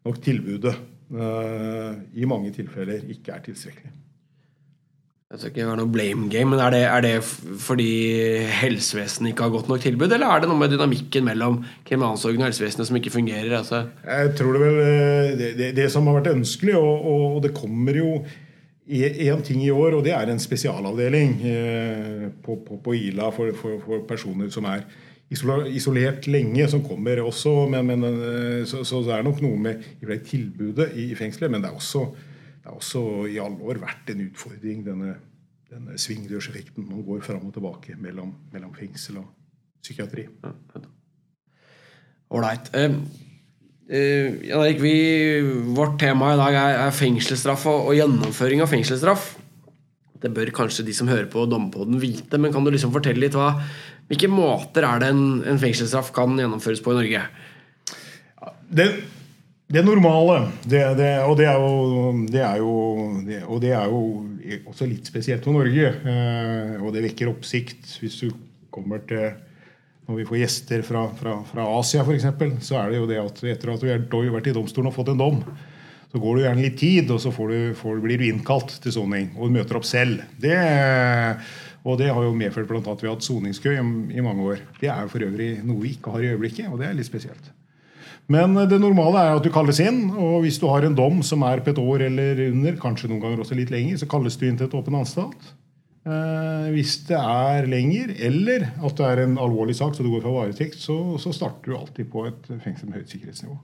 nok 0.06 0.20
tilbudet 0.22 0.76
Eh, 1.10 1.94
i 2.22 2.26
mange 2.28 2.52
tilfeller 2.54 3.02
ikke 3.10 3.34
er 3.34 3.42
tilstrekkelig. 3.42 3.96
Jeg 5.31 5.38
skal 5.38 5.50
ikke 5.52 5.66
være 5.66 5.78
noe 5.78 5.90
blame 5.94 6.26
game, 6.31 6.50
men 6.50 6.58
er 6.62 6.72
det, 6.75 6.81
er 6.90 7.02
det, 7.04 7.10
fordi 7.62 7.90
helsevesenet 8.60 9.31
ikke 9.31 9.46
har 9.46 9.52
godt 9.54 9.69
nok 9.70 9.82
tilbud, 9.82 10.10
eller 10.10 10.26
er 10.26 10.43
det 10.43 10.50
noe 10.50 10.58
med 10.58 10.72
dynamikken 10.75 11.26
mellom 11.26 11.60
kriminalomsorgen 11.86 12.43
og 12.43 12.48
helsevesenet 12.48 12.88
som 12.88 12.98
ikke 12.98 13.14
fungerer? 13.14 13.52
Altså? 13.58 13.84
Jeg 14.06 14.32
tror 14.38 14.56
det 14.56 14.62
vel 14.64 14.81
eh, 14.86 15.32
det, 15.38 15.50
det, 15.58 15.70
det, 15.78 15.86
som 15.94 16.06
har 16.10 16.19
vært 16.19 16.32
ønskelig, 16.34 16.75
og, 16.78 17.10
og 17.10 17.43
det 17.46 17.54
kommer 17.58 17.98
jo 17.98 18.14
én 18.90 19.42
ting 19.46 19.62
i 19.62 19.70
år, 19.70 19.94
og 19.96 20.04
det 20.04 20.12
er 20.16 20.31
en 20.31 20.42
spesialavdeling 20.42 21.37
eh, 21.46 22.26
på, 22.42 22.56
på, 22.66 22.81
på 22.82 22.94
Ila 22.94 23.31
for, 23.34 23.52
for, 23.54 23.78
for 23.84 24.02
personer 24.08 24.50
som 24.50 24.66
er 24.70 24.82
isolert 25.31 26.26
lenge, 26.26 26.66
som 26.69 26.82
kommer 26.82 27.22
også. 27.22 27.69
Men, 27.70 27.87
men 27.87 28.04
eh, 28.08 28.66
så, 28.66 28.82
så, 28.84 29.02
det 29.06 29.14
er 29.14 29.26
nok 29.26 29.40
noe 29.44 29.60
med 29.62 29.84
tilbudet 30.26 30.90
i, 30.96 31.10
i 31.12 31.19
fengselet. 31.19 31.52
Men 31.52 31.62
det 31.62 31.70
er, 31.70 31.78
også, 31.78 32.04
det 32.60 32.66
er 32.66 32.76
også 32.76 33.04
i 33.31 33.38
alle 33.38 33.62
år 33.62 33.82
vært 33.82 34.10
en 34.10 34.26
utfordring, 34.26 34.84
denne, 34.87 35.14
denne 35.70 35.98
svingdørseffekten. 35.98 36.88
Man 36.90 37.06
går 37.06 37.22
fram 37.26 37.46
og 37.46 37.54
tilbake 37.54 37.98
mellom, 37.98 38.34
mellom 38.52 38.75
fengsel 38.75 39.22
og 39.22 39.31
psykiatri. 39.81 40.26
Ålreit. 42.31 42.75
Ja, 42.75 42.94
uh, 43.90 44.40
uh, 44.54 45.52
vårt 45.76 45.98
tema 46.00 46.32
i 46.34 46.40
dag 46.40 46.56
er, 46.56 46.81
er 46.87 46.96
fengselsstraff 46.96 47.66
og, 47.70 47.90
og, 47.90 47.94
gjennomføring 47.98 48.62
av 48.64 48.70
fengselsstraff. 48.70 49.32
Det 50.20 50.32
bør 50.36 50.53
kanskje 50.55 50.84
de 50.86 50.94
som 50.96 51.08
hører 51.08 51.31
på 51.32 51.46
Dommepodden 51.48 52.00
vite, 52.00 52.38
men 52.38 52.53
kan 52.53 52.65
du 52.65 52.72
liksom 52.72 52.93
fortelle 52.94 53.24
litt 53.24 53.36
hva, 53.38 53.55
hvilke 54.10 54.29
måter 54.31 54.84
er 54.84 55.00
det 55.00 55.12
en, 55.15 55.24
en 55.48 55.60
fengselsstraff 55.60 56.12
kan 56.17 56.36
gjennomføres 56.38 56.82
på 56.84 56.93
i 56.93 56.98
Norge? 56.98 57.22
Det, 58.70 58.86
det 59.70 59.84
normale, 59.86 60.43
det, 60.65 60.82
det, 60.98 61.10
og, 61.24 61.36
det 61.41 61.48
er 61.48 61.58
jo, 61.62 62.24
det 62.31 62.43
er 62.46 62.60
jo 62.60 62.74
Og 63.46 63.60
det 63.62 63.72
er 63.74 63.86
jo 63.91 64.00
også 64.70 64.86
litt 64.86 65.08
spesielt 65.08 65.46
for 65.46 65.56
Norge. 65.56 65.93
uh, 66.05 66.82
og 66.84 66.93
det 66.94 67.05
vekker 67.08 67.31
oppsikt 67.32 67.96
hvis 68.03 68.20
du 68.22 68.29
kommer 68.70 69.03
til 69.08 69.32
Når 70.10 70.19
vi 70.19 70.26
får 70.26 70.40
gjester 70.40 70.81
fra, 70.82 71.05
fra, 71.14 71.36
fra 71.46 71.64
Asia, 71.79 72.02
f.eks., 72.02 72.24
så 72.67 72.81
er 72.81 72.90
det 72.90 72.98
jo 72.98 73.06
det 73.06 73.20
at 73.22 73.43
etter 73.52 73.70
at 73.76 73.84
du 73.84 73.90
har 73.93 74.32
vært 74.34 74.48
i 74.50 74.55
domstolen 74.56 74.90
og 74.90 74.96
fått 74.96 75.12
en 75.12 75.20
dom, 75.20 75.36
så 76.10 76.19
går 76.19 76.36
det 76.36 76.43
gjerne 76.48 76.64
litt 76.64 76.79
tid, 76.81 77.12
og 77.14 77.20
så 77.22 77.31
du, 77.31 77.58
får, 77.79 78.00
blir 78.02 78.19
du 78.19 78.26
innkalt 78.26 78.74
til 78.82 78.96
soning. 78.96 79.29
Og 79.38 79.46
du 79.46 79.55
møter 79.60 79.79
opp 79.79 79.86
selv. 79.86 80.24
Det 80.43 80.56
og 81.81 81.96
det 81.96 82.10
har 82.12 82.26
jo 82.26 82.34
medført 82.36 82.69
annet 82.74 82.90
at 82.93 83.00
vi 83.00 83.08
har 83.08 83.14
hatt 83.14 83.24
soningskø 83.24 83.72
i 83.72 84.24
mange 84.24 84.44
år. 84.44 84.60
Det 84.82 84.90
er 84.90 85.06
jo 85.06 85.12
for 85.14 85.24
øvrig 85.24 85.52
noe 85.64 85.81
vi 85.81 85.94
ikke 85.94 86.12
har 86.12 86.26
i 86.26 86.34
øyeblikket, 86.34 86.69
og 86.69 86.82
det 86.82 86.90
er 86.90 86.98
litt 86.98 87.08
spesielt. 87.08 87.52
Men 88.31 88.55
det 88.69 88.79
normale 88.82 89.22
er 89.22 89.38
at 89.38 89.46
du 89.46 89.50
kalles 89.55 89.81
inn, 89.82 90.05
og 90.12 90.44
hvis 90.44 90.60
du 90.60 90.69
har 90.70 90.84
en 90.86 90.98
dom 90.98 91.22
som 91.26 91.43
er 91.48 91.64
på 91.64 91.72
et 91.72 91.81
år 91.81 92.05
eller 92.10 92.44
under, 92.50 92.76
kanskje 92.82 93.08
noen 93.10 93.22
ganger 93.22 93.43
også 93.43 93.56
litt 93.58 93.72
lenger, 93.72 93.96
så 94.02 94.10
kalles 94.10 94.36
du 94.38 94.44
inn 94.46 94.60
til 94.60 94.69
et 94.69 94.76
åpen 94.76 94.98
anstalt. 94.98 95.48
Eh, 96.00 96.69
hvis 96.72 96.94
det 97.10 97.19
er 97.19 97.66
lenger, 97.69 98.14
eller 98.24 98.70
at 98.72 98.96
det 98.96 99.08
er 99.08 99.20
en 99.26 99.36
alvorlig 99.40 99.76
sak, 99.76 99.92
så 99.92 100.04
du 100.04 100.08
går 100.14 100.22
fra 100.24 100.32
varetekt, 100.32 100.78
så, 100.80 100.96
så 101.20 101.32
starter 101.36 101.72
du 101.72 101.76
alltid 101.76 102.08
på 102.12 102.24
et 102.30 102.48
fengsel 102.64 102.88
med 102.88 103.02
høyt 103.02 103.12
sikkerhetsnivå. 103.12 103.58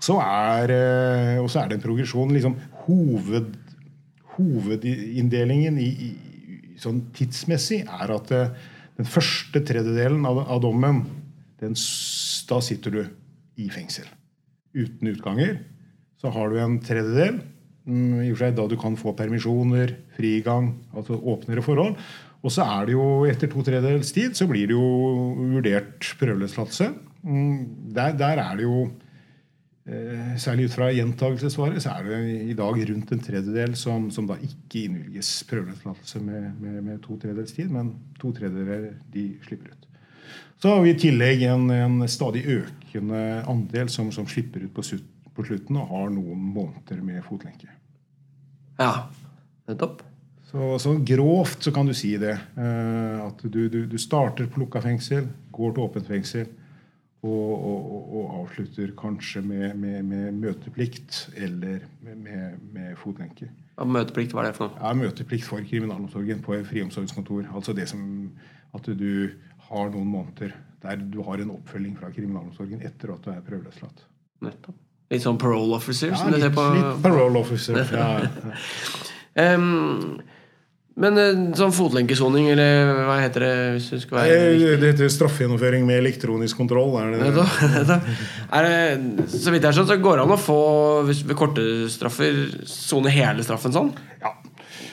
Så 0.00 0.16
er, 0.24 0.72
eh, 0.72 1.36
og 1.42 1.50
så 1.52 1.60
er 1.60 1.68
det 1.68 1.76
en 1.76 1.84
progresjon. 1.84 2.32
liksom 2.32 2.56
hoved, 2.86 3.52
Hovedinndelingen 4.40 5.76
i, 5.82 5.88
i 5.90 6.78
sånn 6.80 7.02
tidsmessig, 7.12 7.82
er 7.84 8.12
at 8.14 8.30
eh, 8.32 8.54
den 8.96 9.08
første 9.08 9.60
tredjedelen 9.60 10.24
av, 10.28 10.40
av 10.46 10.62
dommen, 10.64 11.02
den, 11.60 11.76
da 12.48 12.60
sitter 12.64 12.94
du 12.94 13.02
i 13.60 13.68
fengsel. 13.68 14.08
Uten 14.72 15.12
utganger. 15.12 15.58
Så 16.20 16.32
har 16.32 16.48
du 16.48 16.56
en 16.62 16.78
tredjedel 16.84 17.42
i 17.88 18.30
og 18.30 18.36
for 18.36 18.42
seg 18.44 18.56
da 18.58 18.66
du 18.68 18.76
kan 18.80 18.96
få 18.98 19.14
permisjoner, 19.16 19.94
frigang, 20.16 20.74
altså 20.94 21.16
åpnere 21.16 21.64
forhold. 21.64 21.96
Og 22.40 22.52
så 22.52 22.64
er 22.64 22.88
det 22.88 22.96
jo 22.96 23.06
etter 23.28 23.50
to 23.52 23.62
tredjedels 23.64 24.14
tid 24.16 24.36
så 24.38 24.46
blir 24.48 24.70
det 24.70 24.76
jo 24.76 24.86
vurdert 25.36 26.12
prøveløslatelse. 26.20 26.88
Mm, 27.22 27.92
der, 27.96 28.14
der, 28.16 28.40
er 28.40 28.56
det 28.56 28.64
jo 28.64 28.86
eh, 29.84 30.38
særlig 30.40 30.70
ut 30.70 30.76
fra 30.78 30.88
gjentagelsesvaret, 30.96 31.82
så 31.84 31.98
er 31.98 32.08
det 32.08 32.20
i 32.48 32.56
dag 32.56 32.80
rundt 32.92 33.12
en 33.12 33.22
tredjedel 33.26 33.76
som, 33.76 34.08
som 34.14 34.28
da 34.28 34.38
ikke 34.40 34.86
innvilges 34.86 35.34
prøveløslatelse 35.50 36.24
med, 36.24 36.48
med, 36.62 36.80
med, 36.86 37.02
to 37.04 37.18
tredjedels 37.20 37.52
tid, 37.56 37.68
men 37.68 37.92
to 38.20 38.32
tredjedeler 38.36 38.94
de 39.12 39.26
slipper 39.44 39.74
ut. 39.74 39.86
Så 40.60 40.72
har 40.72 40.82
vi 40.84 40.92
i 40.92 41.00
tillegg 41.00 41.44
en, 41.48 41.70
en 41.72 42.00
stadig 42.08 42.44
økende 42.48 43.20
andel 43.48 43.88
som, 43.92 44.08
som 44.12 44.28
slipper 44.28 44.64
ut 44.64 44.72
på, 44.76 44.84
på, 45.40 45.48
slutten 45.48 45.80
og 45.80 45.90
har 45.90 46.14
noen 46.14 46.46
måneder 46.54 47.02
med 47.02 47.24
fotlenke. 47.26 47.72
Ja, 48.80 49.08
nettopp. 49.68 50.04
Så, 50.50 50.78
så 50.82 50.96
grovt 51.06 51.62
så 51.62 51.72
kan 51.74 51.86
du 51.86 51.94
si 51.94 52.16
det. 52.18 52.36
Eh, 52.58 53.18
at 53.22 53.42
du, 53.42 53.66
du, 53.70 53.84
du 53.86 53.98
starter 54.00 54.48
på 54.50 54.64
lukka 54.64 54.82
fengsel, 54.82 55.28
går 55.54 55.76
til 55.76 55.84
åpent 55.84 56.10
fengsel 56.10 56.48
og, 57.22 57.50
og, 57.52 58.14
og, 58.16 58.24
avslutter 58.40 58.94
kanskje 58.98 59.42
med, 59.44 59.74
med, 59.76 60.02
med 60.08 60.38
møteplikt 60.40 61.26
eller 61.36 61.84
med, 62.00 62.56
med 62.72 62.96
fotlenke. 62.98 63.50
Ja, 63.76 63.84
møteplikt, 63.84 64.32
hva 64.32 64.44
er 64.44 64.50
det 64.50 64.56
for 64.56 64.72
noe? 64.72 64.80
Ja, 64.80 64.94
Møteplikt 64.96 65.46
for 65.48 65.64
kriminalomsorgen 65.68 66.40
på 66.44 66.56
friomsorgskontor. 66.68 67.46
Altså 67.52 67.76
det 67.76 67.88
som 67.92 68.02
at 68.76 68.86
du 68.86 69.36
har 69.70 69.92
noen 69.92 70.08
måneder 70.08 70.56
der 70.80 71.02
du 71.12 71.20
har 71.26 71.42
en 71.42 71.52
oppfølging 71.58 71.96
fra 71.98 72.08
kriminalomsorgen 72.14 72.80
etter 72.86 73.12
at 73.12 73.26
du 73.26 73.34
er 73.34 73.42
prøveløslatt. 73.44 74.06
Nettopp. 74.44 74.78
Litt 75.10 75.24
sånn 75.24 75.38
parole 75.42 75.74
officer? 75.74 76.12
Ja, 76.14 76.26
litt, 76.30 76.52
på... 76.54 76.64
litt 76.76 77.00
parole 77.02 77.40
officer. 77.40 77.80
ja, 77.90 78.10
ja. 79.34 79.54
um, 79.56 80.20
Men 81.00 81.16
eh, 81.18 81.40
sånn 81.56 81.72
fotlenkesoning, 81.74 82.50
eller 82.52 82.92
hva 83.08 83.16
heter 83.22 83.42
det? 83.42 83.54
hvis 83.74 83.88
du 83.90 84.02
skal 84.02 84.20
være... 84.20 84.76
Det 84.78 84.92
heter 84.92 85.10
straffegjennomføring 85.10 85.86
med 85.88 85.98
elektronisk 86.02 86.60
kontroll. 86.60 86.92
Er 87.00 87.14
det, 87.16 87.30
det? 87.88 87.96
er 88.58 88.68
det, 88.68 89.26
så 89.32 89.54
vidt 89.54 89.66
jeg 89.66 89.78
skjønner, 89.78 89.96
så 89.96 90.04
går 90.04 90.20
det 90.20 90.26
an 90.28 90.36
å 90.36 90.38
få 90.38 90.60
ved 91.08 91.34
korte 91.38 91.64
straffer 91.90 92.44
sone 92.68 93.14
hele 93.14 93.46
straffen 93.46 93.74
sånn? 93.74 93.90
Ja. 94.20 94.36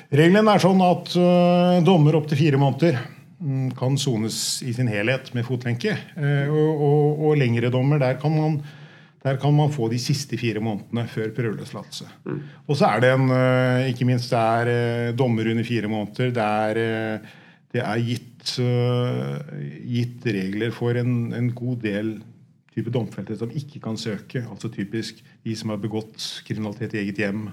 Regelen 0.07 0.47
er 0.47 0.63
sånn 0.63 0.81
at 0.85 1.13
uh, 1.19 1.77
dommer 1.85 2.15
opptil 2.17 2.39
fire 2.39 2.61
måneder 2.61 2.97
um, 3.43 3.69
kan 3.75 3.99
sones 3.99 4.63
i 4.63 4.73
sin 4.73 4.89
helhet 4.89 5.33
med 5.35 5.45
fotlenke. 5.45 5.97
Uh, 6.15 6.47
og, 6.47 6.83
og, 6.89 7.23
og 7.27 7.39
lengre 7.43 7.69
dommer, 7.73 7.99
der 8.01 8.17
kan 8.21 8.33
man 8.33 8.61
der 9.27 9.39
kan 9.41 9.53
man 9.55 9.73
få 9.73 9.89
de 9.91 9.99
siste 10.01 10.37
fire 10.39 10.61
månedene 10.63 11.03
før 11.11 11.33
prøveløslatelse. 11.35 12.07
Mm. 12.25 12.39
Og 12.67 12.79
så 12.79 12.87
er 12.93 13.03
det 13.03 13.11
en 13.15 13.33
eh, 13.33 13.89
Ikke 13.91 14.07
minst 14.07 14.31
det 14.31 14.39
er 14.39 14.71
eh, 14.71 15.11
dommer 15.17 15.51
under 15.51 15.67
fire 15.67 15.91
måneder. 15.91 16.31
Det 16.35 16.47
er, 16.47 16.81
eh, 16.81 17.35
det 17.75 17.83
er 17.83 18.03
gitt, 18.07 18.55
gitt, 19.83 20.23
regler 20.23 20.71
for 20.71 20.95
en, 20.95 21.33
en, 21.35 21.49
god 21.51 21.81
del 21.83 22.13
type 22.71 22.93
domfelte 22.93 23.35
som 23.37 23.51
ikke 23.51 23.81
kan 23.83 23.99
søke. 23.99 24.45
Altså 24.47 24.71
typisk 24.71 25.19
de 25.43 25.55
som 25.57 25.73
har 25.73 25.81
begått 25.83 26.43
kriminalitet 26.47 26.95
i 26.95 27.03
eget 27.03 27.19
hjem. 27.25 27.49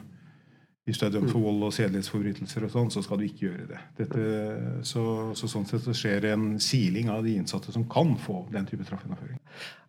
Hvis 0.84 0.98
du 1.00 1.06
er 1.06 1.14
dømt 1.14 1.30
for 1.32 1.40
mm. 1.40 1.44
vold 1.46 1.62
og 1.64 1.72
sedelighetsforbrytelser, 1.72 2.66
og 2.66 2.72
sånn, 2.74 2.90
så 2.92 3.00
skal 3.04 3.20
du 3.20 3.24
ikke 3.24 3.46
gjøre 3.46 3.68
det. 3.70 3.78
Dette, 4.02 4.24
så, 4.84 5.04
så, 5.32 5.48
Sånn 5.48 5.64
sett 5.68 5.86
så 5.86 5.94
skjer 5.96 6.26
det 6.26 6.34
en 6.34 6.58
siling 6.60 7.08
av 7.12 7.22
de 7.24 7.38
innsatte 7.38 7.72
som 7.72 7.86
kan 7.88 8.12
få 8.20 8.42
den 8.52 8.68
type 8.68 8.84
straffegjennomføring. 8.84 9.38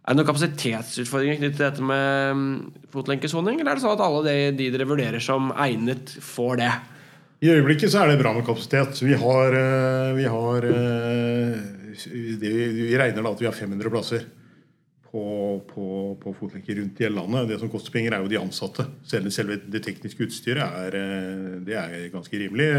Er 0.06 0.14
det 0.14 0.22
noen 0.22 0.30
kapasitetsutfordringer 0.30 1.42
knyttet 1.42 1.58
til 1.60 1.66
dette 1.66 1.90
med 1.90 2.40
mm, 2.40 2.56
fotlenkesoning, 2.94 3.60
eller 3.60 3.74
er 3.74 3.82
det 3.82 3.84
sånn 3.84 3.96
at 3.98 4.06
alle 4.06 4.24
de, 4.30 4.38
de, 4.56 4.70
dere 4.72 4.88
vurderer 4.88 5.24
som 5.24 5.52
egnet, 5.66 6.16
får 6.24 6.62
det? 6.64 6.72
I 7.44 7.52
øyeblikket 7.52 7.92
så 7.92 8.06
er 8.06 8.14
det 8.14 8.22
bra 8.22 8.32
med 8.38 8.48
kapasitet. 8.48 9.02
Vi 9.04 9.20
har, 9.20 9.60
eh, 9.60 10.16
vi, 10.16 10.30
har, 10.32 10.70
eh, 10.72 11.60
vi 12.40 12.96
regner 12.96 13.20
da 13.20 13.36
at 13.36 13.44
vi 13.44 13.50
har 13.52 13.58
500 13.58 13.92
plasser 13.92 14.24
på, 15.16 15.26
på, 15.72 15.90
på 16.20 16.36
fotlenker 16.36 16.82
rundt 16.82 17.00
i 17.00 17.08
hele 17.08 17.22
landet. 17.22 17.48
Det 17.54 17.60
som 17.64 17.72
koster 17.72 17.96
penger, 17.96 18.18
er 18.18 18.26
jo 18.26 18.32
de 18.36 18.42
ansatte. 18.42 18.84
Selve, 19.08 19.32
selve 19.32 19.62
det 19.72 19.86
tekniske 19.88 20.28
utstyret 20.28 20.80
er, 20.86 21.00
eh, 21.00 21.52
det 21.66 21.80
er 21.80 22.10
ganske 22.14 22.44
rimelig. 22.44 22.72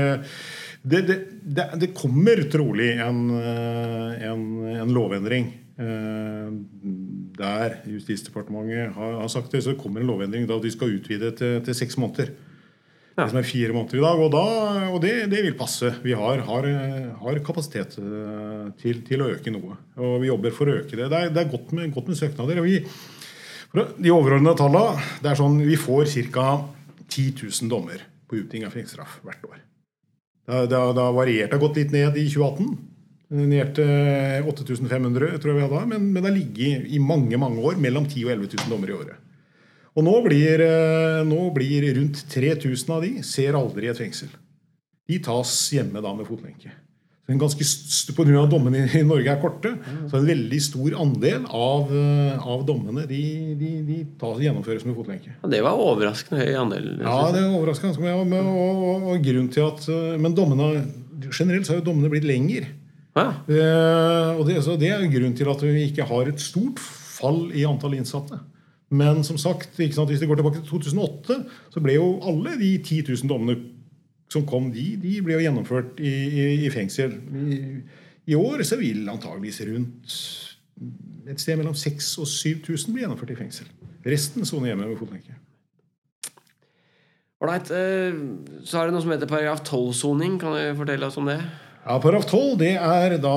Det, 0.84 1.04
det, 1.08 1.20
det, 1.42 1.70
det 1.80 1.94
kommer 1.96 2.44
trolig 2.52 2.92
en, 3.00 3.22
en, 3.32 4.50
en 4.76 4.92
lovendring 4.92 5.54
Eh, 5.78 6.52
der 7.38 7.74
Justisdepartementet 7.84 8.94
har, 8.94 9.12
har, 9.20 9.28
sagt 9.28 9.52
det, 9.52 9.62
så 9.62 9.74
kommer 9.76 10.00
en 10.00 10.08
lovendring 10.08 10.46
da 10.48 10.56
de 10.56 10.70
skal 10.72 10.94
utvide 10.96 11.34
til, 11.36 11.58
til 11.64 11.76
seks 11.76 11.98
måneder. 12.00 12.32
Ja. 13.16 13.24
Som 13.30 13.38
er 13.40 13.46
fire 13.48 13.72
måneder 13.72 13.96
i 13.96 14.04
dag. 14.04 14.18
Og, 14.20 14.32
da, 14.34 14.44
og 14.92 14.98
det, 15.00 15.14
det, 15.32 15.40
vil 15.46 15.56
passe. 15.56 15.88
Vi 16.04 16.12
har, 16.16 16.42
har, 16.44 16.66
har 17.22 17.38
kapasitet 17.44 17.96
eh, 18.02 18.66
til, 18.82 19.00
til, 19.08 19.24
å 19.24 19.30
øke 19.32 19.52
noe. 19.54 19.78
Og 19.96 20.18
vi 20.20 20.28
jobber 20.28 20.52
for 20.56 20.68
å 20.68 20.74
øke 20.82 20.98
det. 20.98 21.08
Det 21.12 21.20
er, 21.20 21.30
det 21.32 21.44
er 21.44 21.52
godt, 21.52 21.72
med, 21.76 21.94
godt, 21.94 22.10
med, 22.12 22.20
søknader. 22.20 22.60
Vi, 22.66 22.82
de 23.72 24.12
overordnede 24.12 24.56
tallene 24.56 25.06
det 25.24 25.28
er 25.28 25.38
sånn 25.38 25.56
Vi 25.64 25.78
får 25.80 26.12
ca. 26.34 26.50
10 27.06 27.32
000 27.38 27.70
dommer 27.70 28.00
på 28.26 28.40
utting 28.40 28.64
av 28.66 28.74
fengselsstraff 28.74 29.20
hvert 29.24 29.44
år. 29.46 29.60
Det 30.66 30.76
har 30.76 31.14
variert. 31.14 31.48
Det 31.48 31.54
har 31.54 31.62
gått 31.62 31.78
litt 31.78 31.94
ned 31.94 32.18
i 32.18 32.26
2018. 32.28 32.72
Ned 33.46 33.70
til 33.78 34.50
8500, 34.50 35.38
tror 35.42 35.52
jeg 35.52 35.56
vi 35.56 35.64
hadde, 35.64 35.86
men, 35.90 36.10
men 36.12 36.20
det 36.20 36.28
har 36.28 36.34
ligget 36.36 36.90
i 36.94 37.00
mange 37.02 37.38
mange 37.40 37.62
år 37.62 37.78
mellom 37.82 38.04
10 38.06 38.26
000 38.26 38.28
og 38.28 38.34
11 38.36 38.50
000 38.66 38.74
dommer 38.74 38.92
i 38.92 38.94
året. 38.98 39.25
Og 39.96 40.04
nå 40.04 40.16
blir, 40.26 40.60
eh, 40.60 41.22
nå 41.24 41.50
blir 41.56 41.86
rundt 41.96 42.26
3000 42.32 42.90
av 42.92 43.04
de 43.06 43.22
ser 43.24 43.56
aldri 43.56 43.88
et 43.88 43.96
fengsel. 43.96 44.28
De 45.08 45.20
tas 45.22 45.52
hjemme 45.72 46.02
da 46.04 46.12
med 46.14 46.28
fotlenke. 46.28 46.72
Så 47.26 47.32
en 47.34 47.40
ganske, 47.40 47.64
på 48.14 48.22
grunn 48.22 48.36
av 48.38 48.44
at 48.46 48.52
dommene 48.52 48.84
i 48.94 49.00
Norge 49.02 49.32
er 49.32 49.40
korte, 49.42 49.72
så 50.06 50.14
er 50.14 50.20
en 50.20 50.28
veldig 50.28 50.58
stor 50.62 50.94
andel 51.02 51.48
av, 51.50 51.90
eh, 51.90 52.44
av 52.54 52.62
dommene 52.68 53.02
de, 53.10 53.22
de, 53.58 53.70
de 53.82 53.96
tas, 54.20 54.38
gjennomføres 54.38 54.84
med 54.86 54.94
fotlenke. 54.94 55.32
Ja, 55.32 55.50
det 55.50 55.62
var 55.66 55.82
overraskende 55.82 56.44
høy 56.44 56.60
andel. 56.60 56.86
Ja, 57.00 57.16
det 57.34 57.42
er 57.42 57.56
overraskende 57.56 57.96
ganske 57.96 58.04
mye. 58.04 58.44
Og, 58.46 58.76
og, 58.76 59.08
og, 59.10 59.24
grunnen 59.26 59.50
til 59.50 59.66
at, 59.66 59.88
eh, 59.90 60.14
Men 60.22 60.36
dommene, 60.38 60.84
generelt 61.32 61.66
så 61.66 61.74
har 61.74 61.80
jo 61.80 61.88
dommene 61.88 62.12
blitt 62.12 62.28
lengre. 62.28 62.68
Ja. 63.16 63.30
Eh, 63.48 64.30
og 64.36 64.46
det, 64.46 64.60
det, 64.78 64.92
er 64.92 65.08
grunnen 65.10 65.34
til 65.34 65.50
at 65.50 65.66
vi 65.66 65.88
ikke 65.88 66.06
har 66.06 66.30
et 66.30 66.42
stort 66.42 66.78
fall 66.78 67.48
i 67.56 67.66
antall 67.66 67.98
innsatte. 67.98 68.38
Men 68.90 69.24
som 69.26 69.38
sagt, 69.38 69.74
hvis 69.76 69.96
det 69.96 70.28
går 70.28 70.38
tilbake 70.38 70.60
til 70.60 70.68
2008, 70.68 71.38
så 71.74 71.82
ble 71.82 71.96
jo 71.96 72.20
alle 72.22 72.54
de 72.60 72.76
10 72.78 73.02
000 73.08 73.30
dommene 73.30 73.56
som 74.30 74.46
kom, 74.46 74.70
de, 74.74 74.96
de 74.98 75.20
ble 75.22 75.36
jo 75.36 75.44
gjennomført 75.44 76.00
i, 76.02 76.10
i, 76.10 76.44
i 76.66 76.70
fengsel. 76.74 77.14
I, 77.14 77.60
I, 78.26 78.34
år 78.38 78.62
så 78.66 78.78
vil 78.78 79.06
antageligvis 79.10 79.60
rundt 79.68 80.16
et 81.30 81.42
sted 81.42 81.58
mellom 81.58 81.74
6000 81.78 82.22
og 82.22 82.30
7000 82.30 82.94
bli 82.94 83.04
gjennomført 83.04 83.34
i 83.34 83.38
fengsel. 83.38 83.70
Resten 84.06 84.46
soner 84.46 84.72
hjemme 84.72 84.88
med 84.88 84.98
fotlenke. 84.98 85.34
Ålreit. 87.42 87.70
Eh, 87.70 88.18
så 88.66 88.80
er 88.80 88.88
det 88.88 88.96
noe 88.96 89.04
som 89.04 89.12
heter 89.12 89.30
paragraf 89.30 89.62
12-soning. 89.66 90.38
Kan 90.42 90.54
du 90.56 90.78
fortelle 90.78 91.08
oss 91.08 91.18
om 91.20 91.28
det? 91.28 91.40
Ja, 91.86 92.00
Paragraf 92.02 92.26
12 92.26 92.56
det 92.58 92.72
er 92.82 93.16
da 93.22 93.36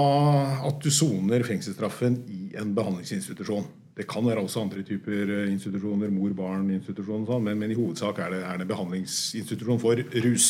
at 0.65 0.79
du 0.81 0.89
soner 0.93 1.43
fengselsstraffen 1.45 2.21
i 2.33 2.55
en 2.57 2.71
behandlingsinstitusjon. 2.77 3.67
Det 3.99 4.07
kan 4.07 4.23
være 4.23 4.39
også 4.39 4.61
andre 4.63 4.81
typer 4.87 5.27
eh, 5.27 5.51
institusjoner, 5.51 6.11
mor-barn-institusjon, 6.15 7.25
sånn, 7.27 7.43
men, 7.43 7.57
men, 7.59 7.73
i 7.73 7.75
hovedsak 7.75 8.21
er 8.23 8.31
det, 8.31 8.43
er 8.47 8.61
det 8.61 8.67
behandlingsinstitusjon 8.69 9.81
for 9.81 9.99
rus. 10.23 10.47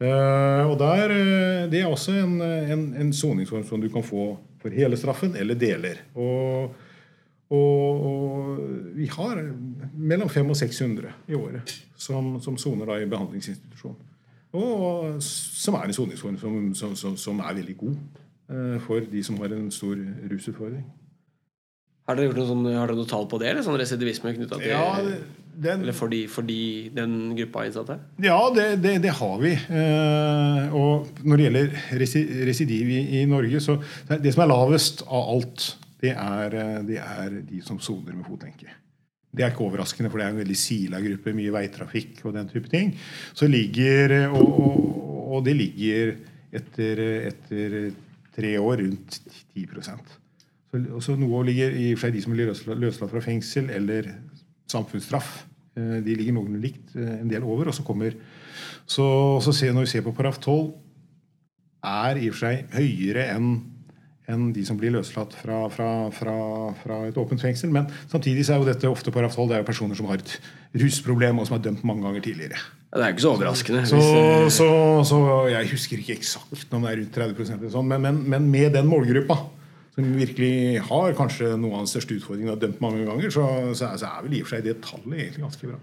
Uh, 0.00 0.64
og 0.68 0.74
der, 0.80 1.12
eh, 1.12 1.68
Det 1.72 1.82
er 1.82 1.86
også 1.88 2.16
en 2.16 3.12
soningsform 3.12 3.64
som 3.64 3.80
du 3.80 3.88
kan 3.92 4.04
få 4.04 4.38
for 4.60 4.72
hele 4.72 4.96
straffen 4.96 5.36
eller 5.36 5.54
deler. 5.54 6.02
Og, 6.14 6.74
og, 7.52 8.02
og 8.08 8.58
vi 8.96 9.06
har 9.06 9.40
mellom 9.94 10.28
500 10.28 10.50
og 10.50 10.56
600 10.56 11.12
i 11.28 11.34
året 11.34 11.76
som 11.96 12.56
soner 12.56 12.96
i 12.98 13.08
behandlingsinstitusjon. 13.08 13.96
Og 14.56 15.16
som 15.22 15.76
er 15.76 15.88
en 15.88 15.96
soningsform 15.96 16.38
som, 16.40 16.74
som, 16.74 16.96
som, 16.96 17.16
som, 17.16 17.40
er 17.40 17.56
veldig 17.60 17.76
god 17.76 17.96
uh, 18.48 18.78
for 18.80 19.04
de 19.12 19.22
som 19.24 19.36
har 19.44 19.52
en 19.52 19.70
stor 19.70 19.96
rusutfordring. 20.32 20.84
Har 22.06 22.14
dere 22.14 22.28
gjort 22.28 22.38
noe, 22.38 22.46
sånn, 22.46 22.66
har 22.70 22.86
dere 22.86 23.00
noe 23.00 23.10
tall 23.10 23.26
på 23.26 23.38
det? 23.42 23.48
Eller 23.50 23.64
sånn 23.66 23.78
residivisme 23.80 24.30
knytta 24.36 24.60
til 24.60 24.70
ja, 24.70 24.84
den, 25.56 25.82
Eller 25.82 25.96
fordi, 25.96 26.20
fordi 26.30 26.60
den 26.94 27.32
gruppa 27.34 27.64
innsatte? 27.66 27.96
Ja, 28.22 28.38
det, 28.54 28.66
det, 28.84 28.92
det 29.02 29.14
har 29.18 29.40
vi. 29.42 29.56
Eh, 29.56 30.76
og 30.76 31.24
når 31.26 31.40
det 31.40 31.46
gjelder 31.48 31.74
residiv 32.46 32.92
i, 32.94 33.00
i, 33.18 33.24
Norge, 33.26 33.62
så 33.64 33.78
Det 34.12 34.34
som 34.34 34.44
er 34.44 34.52
lavest 34.52 35.02
av 35.08 35.32
alt, 35.34 35.66
det 36.04 36.12
er, 36.12 36.54
eh, 36.60 36.76
det 36.86 37.00
er 37.02 37.40
de 37.48 37.62
som 37.66 37.80
soner 37.82 38.14
med 38.14 38.28
fotlenke. 38.28 38.70
Det 39.36 39.42
er 39.42 39.50
ikke 39.50 39.66
overraskende, 39.66 40.12
for 40.12 40.22
det 40.22 40.28
er 40.28 40.36
en 40.36 40.40
veldig 40.44 40.58
sila 40.60 41.00
gruppe, 41.02 41.34
mye 41.36 41.56
veitrafikk 41.56 42.22
og 42.24 42.36
den 42.38 42.46
type 42.52 42.70
ting. 42.72 42.94
Så 43.36 43.50
ligger, 43.50 44.14
og, 44.30 44.46
og, 44.46 44.86
og 45.36 45.44
det 45.48 45.56
ligger 45.58 46.14
etter, 46.54 47.02
etter, 47.32 47.76
tre 48.36 48.54
år 48.60 48.84
rundt 48.84 49.18
10 49.56 49.66
så, 50.84 51.02
så 51.08 51.18
Noe 51.20 51.44
ligger 51.48 51.76
i 51.76 51.90
for 51.98 52.14
de 52.14 52.22
som 52.24 52.34
blir 52.34 52.50
løslatt 52.50 53.12
fra 53.12 53.22
fengsel 53.24 53.70
eller 53.74 54.10
samfunnsstraff. 54.70 55.44
Eh, 55.76 56.00
de 56.04 56.16
ligger 56.16 56.36
noenlunde 56.36 56.64
likt, 56.64 56.96
eh, 56.96 57.20
en 57.20 57.30
del 57.30 57.46
over. 57.46 57.70
og 57.70 57.76
så 57.76 57.84
kommer 57.86 58.16
så, 58.86 59.06
så 59.42 59.52
ser, 59.52 59.72
Når 59.72 59.86
vi 59.86 59.92
ser 59.94 60.04
på 60.06 60.14
paragraf 60.14 60.38
12, 60.38 60.74
er 61.86 62.18
i 62.18 62.28
og 62.28 62.34
for 62.34 62.46
seg 62.46 62.76
høyere 62.76 63.30
enn 63.36 63.56
enn 64.26 64.48
de 64.54 64.64
som 64.66 64.78
blir 64.78 64.90
løslatt 64.94 65.34
fra, 65.38 65.60
fra, 65.70 65.88
fra, 66.14 66.36
fra, 66.80 66.96
et 67.06 67.18
åpent 67.20 67.42
fengsel. 67.42 67.70
Men 67.74 67.86
samtidig 68.10 68.46
så 68.46 68.56
er 68.56 68.62
jo 68.62 68.68
dette 68.68 68.90
ofte 68.90 69.12
parafold. 69.14 69.52
Det 69.52 69.58
er 69.58 69.62
jo 69.62 69.68
personer 69.68 69.98
som 69.98 70.08
har 70.10 70.18
et 70.18 70.32
rusproblem, 70.82 71.38
og 71.38 71.46
som 71.48 71.58
er 71.58 71.62
dømt 71.68 71.84
mange 71.86 72.02
ganger 72.06 72.24
tidligere. 72.24 72.58
Det 72.90 73.04
er 73.04 73.12
jo 73.12 73.16
ikke 73.16 73.26
så 73.26 73.34
overraskende. 73.36 73.84
Så, 73.86 74.00
så, 74.56 74.68
så, 75.06 75.20
jeg 75.52 75.70
husker 75.70 76.02
ikke 76.02 76.16
eksakt 76.18 76.74
om 76.74 76.86
det 76.86 76.92
er 76.92 77.00
rundt 77.02 77.20
30% 77.20 77.60
eller 77.60 77.74
sånn, 77.76 77.90
men, 77.92 78.02
men, 78.02 78.18
men, 78.34 78.50
med 78.50 78.74
den 78.74 78.90
målgruppa, 78.90 79.38
som 79.96 80.14
virkelig 80.20 80.80
har 80.90 81.16
kanskje 81.16 81.54
noe 81.56 81.78
av 81.78 81.84
den 81.86 81.90
største 81.90 82.18
utfordringen 82.18 82.52
og 82.52 82.58
har 82.58 82.64
dømt 82.66 82.82
mange 82.84 83.04
ganger, 83.08 83.32
så, 83.32 83.44
så, 83.72 83.90
er, 83.90 84.00
så 84.02 84.10
er 84.12 84.24
vel 84.26 84.36
i 84.36 84.42
og 84.42 84.48
for 84.48 84.56
seg 84.56 84.66
det 84.66 84.78
tallet 84.84 85.20
egentlig 85.22 85.46
ganske 85.46 85.70
bra. 85.70 85.78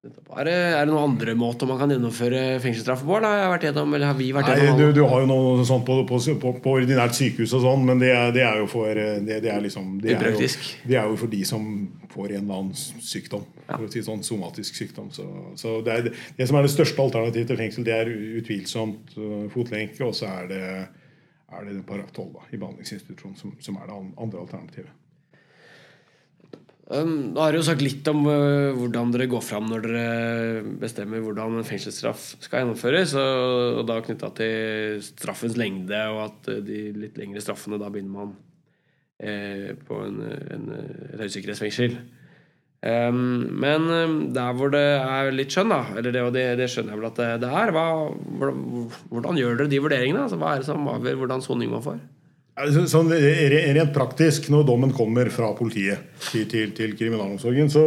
Er 0.00 0.46
det, 0.48 0.52
er 0.54 0.86
det, 0.86 0.88
noen 0.88 1.10
andre 1.10 1.34
måter 1.36 1.68
man 1.68 1.76
kan 1.76 1.90
gjennomføre 1.92 2.38
fengselsstraff 2.64 3.02
på? 3.04 3.18
Har, 3.20 3.60
gjennom, 3.60 3.92
har 4.00 4.14
vi 4.16 4.30
vært 4.32 4.48
gjennom 4.48 4.78
Nei, 4.78 4.86
du, 4.86 4.94
du, 4.96 5.00
har 5.10 5.20
jo 5.20 5.28
noe 5.28 5.66
sånt 5.68 5.84
på, 5.84 5.98
på, 6.08 6.20
på, 6.40 6.52
på 6.64 6.72
ordinært 6.78 7.18
sykehus 7.18 7.52
og 7.58 7.66
sånn, 7.66 7.84
men 7.84 8.00
det, 8.00 8.14
det, 8.32 8.46
er 8.48 8.62
jo 8.62 8.68
for 8.70 8.88
det, 8.96 9.42
det 9.44 9.52
er 9.52 9.60
liksom, 9.60 9.98
det 10.00 10.14
er 10.16 10.30
jo, 10.32 10.48
det 10.88 10.96
er 10.96 11.10
jo 11.12 11.18
for 11.20 11.34
de 11.34 11.42
som 11.44 11.66
får 12.14 12.32
en 12.32 12.38
eller 12.46 12.62
annen 12.62 13.04
sykdom. 13.10 13.44
For 13.68 13.84
å 13.84 13.90
si 13.92 14.00
sånn 14.06 14.24
Somatisk 14.24 14.80
sykdom. 14.80 15.12
Så, 15.12 15.26
så 15.60 15.76
det, 15.84 15.98
er, 15.98 16.24
det, 16.38 16.48
som 16.48 16.56
er 16.56 16.64
det 16.64 16.72
største 16.72 17.04
alternativet 17.04 17.52
til 17.52 17.60
fengsel, 17.60 17.84
det 17.86 17.98
er 17.98 18.14
utvilsomt 18.40 19.12
uh, 19.20 19.44
fotlenke, 19.52 20.00
og 20.08 20.16
så 20.16 20.32
er 20.32 20.48
det, 20.48 20.64
er 21.50 21.66
det 21.66 21.84
paragraf 21.86 22.12
12 22.14 22.32
da, 22.34 22.48
i 22.50 22.58
behandlingsinstitusjonen 22.60 23.38
som, 23.38 23.54
som 23.62 23.78
er 23.80 23.90
det 23.90 24.00
andre 24.00 24.42
alternativet. 24.42 24.96
Um, 26.90 27.36
har 27.38 27.52
du 27.54 27.60
jo 27.60 27.66
sagt 27.68 27.84
litt 27.84 28.06
om 28.10 28.24
uh, 28.26 28.74
hvordan 28.74 29.12
dere 29.14 29.28
går 29.30 29.42
fram 29.46 29.68
når 29.70 29.84
dere 29.84 30.62
bestemmer 30.82 31.22
hvordan 31.22 31.60
en 31.60 31.66
fengselsstraff 31.66 32.24
skal 32.42 32.64
gjennomføres. 32.64 33.14
Og, 33.14 33.84
da 33.86 34.00
knytta 34.02 34.32
til 34.40 35.02
straffens 35.06 35.54
lengde, 35.60 36.00
og 36.10 36.24
at 36.24 36.50
uh, 36.50 36.58
de 36.66 36.88
litt 36.98 37.20
lengre 37.20 37.42
straffene 37.44 37.78
da 37.78 37.92
begynner 37.94 38.16
man 38.16 38.32
eh, 39.22 39.70
på 39.86 40.00
en, 40.02 40.18
en, 40.56 40.66
et 41.12 41.22
høysikkerhetsfengsel. 41.22 41.94
Um, 42.80 43.58
men 43.60 44.30
der 44.32 44.54
hvor 44.56 44.70
det 44.72 44.80
er 44.80 45.34
litt 45.36 45.52
skjønn, 45.52 45.68
da, 45.68 45.82
eller 46.00 46.14
det, 46.14 46.22
det, 46.32 46.44
det, 46.62 46.68
skjønner 46.72 46.94
jeg 46.94 47.00
vel 47.02 47.10
at 47.10 47.18
det, 47.20 47.26
det 47.42 47.50
er, 47.52 47.72
hva, 47.76 47.84
hvordan, 49.10 49.36
gjør 49.36 49.58
dere 49.58 49.68
de 49.68 49.82
vurderingene? 49.84 50.22
Altså, 50.24 50.38
hva 50.40 50.54
er 50.54 50.62
det 50.62 50.70
som 50.70 50.88
avgjør 50.88 51.20
hvordan 51.20 51.44
soning 51.44 51.74
man 51.74 51.84
får? 51.84 52.00
Sånn, 52.90 53.12
rent 53.12 53.92
praktisk, 53.94 54.50
når 54.52 54.64
dommen 54.68 54.90
kommer 54.92 55.30
fra 55.32 55.52
politiet 55.56 56.10
til, 56.26 56.48
til, 56.50 56.72
til 56.76 56.96
kriminalomsorgen, 56.98 57.70
så, 57.72 57.84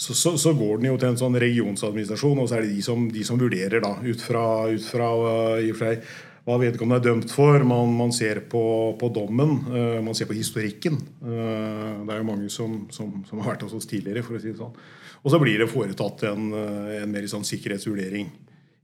så, 0.00 0.32
så, 0.34 0.54
går 0.58 0.80
den 0.80 0.88
jo 0.90 0.96
til 0.98 1.12
en 1.12 1.20
sånn 1.20 1.38
regionsadministrasjon, 1.38 2.40
og 2.42 2.48
så 2.48 2.58
er 2.58 2.66
det 2.66 2.72
de 2.78 2.86
som, 2.86 3.04
de 3.14 3.26
som 3.26 3.38
vurderer 3.38 3.82
da, 3.84 3.92
ut 4.02 4.22
fra, 4.24 4.46
ut 4.70 4.86
fra 4.86 5.12
uh, 5.18 5.60
i 5.62 5.70
og 5.70 5.78
for 5.78 5.92
seg, 5.92 6.08
hva 6.48 6.56
vedkommende 6.62 7.02
er 7.02 7.06
dømt 7.10 7.32
for. 7.34 7.60
Man, 7.68 7.92
man 7.98 8.14
ser 8.16 8.40
på, 8.48 8.62
på 9.00 9.12
dommen, 9.12 9.58
uh, 9.68 9.98
man 10.04 10.16
ser 10.16 10.30
på 10.30 10.36
historikken. 10.38 10.96
Uh, 11.20 12.04
det 12.08 12.14
er 12.14 12.22
jo 12.22 12.28
mange 12.30 12.48
som, 12.52 12.80
som, 12.94 13.20
som, 13.28 13.42
har 13.42 13.52
vært 13.52 13.68
hos 13.68 13.76
oss 13.76 13.88
tidligere, 13.90 14.24
for 14.24 14.38
å 14.38 14.42
si 14.42 14.52
det 14.54 14.60
sånn. 14.60 14.76
Og 15.18 15.32
så 15.34 15.40
blir 15.42 15.60
det 15.60 15.68
foretatt 15.68 16.28
en, 16.30 16.52
en 16.54 17.10
mer 17.10 17.24
sånn 17.28 17.44
sikkerhetsvurdering 17.44 18.28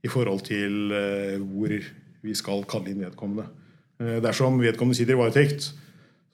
i 0.05 0.11
forhold 0.11 0.43
til 0.45 0.91
hvor 1.47 1.73
vi 2.25 2.35
skal 2.37 2.65
kalle 2.69 2.91
inn 2.91 3.05
vedkommende. 3.05 3.47
Eh, 4.01 4.21
dersom 4.23 4.59
vedkommende 4.61 4.99
sitter 4.99 5.15
i 5.15 5.21
varetekt. 5.21 5.71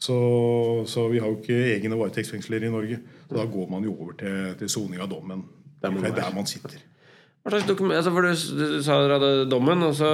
Så, 0.01 0.17
så, 0.89 1.09
vi 1.13 1.21
har 1.21 1.29
jo 1.29 1.41
ikke 1.43 1.59
egne 1.75 1.99
varetektsfengsler 2.01 2.65
i 2.65 2.73
Norge. 2.73 3.01
Så 3.29 3.37
da 3.37 3.45
går 3.45 3.67
man 3.73 3.85
jo 3.85 3.97
over 3.99 4.17
til, 4.21 4.55
til 4.63 4.71
soning 4.73 5.03
av 5.03 5.11
dommen. 5.13 5.45
Der 5.83 5.93
man, 5.93 6.07
der 6.17 6.33
man 6.35 6.49
sitter. 6.49 6.79
Hva 7.41 7.55
slags 7.55 7.71
dokument, 7.71 7.97
altså 7.97 8.11
for 8.13 8.27
du, 8.27 8.33
du, 8.59 8.83
sa 8.85 8.99
dere 9.01 9.17
hadde 9.17 9.45
dommen, 9.49 9.81
og 9.87 9.95
så 9.97 10.09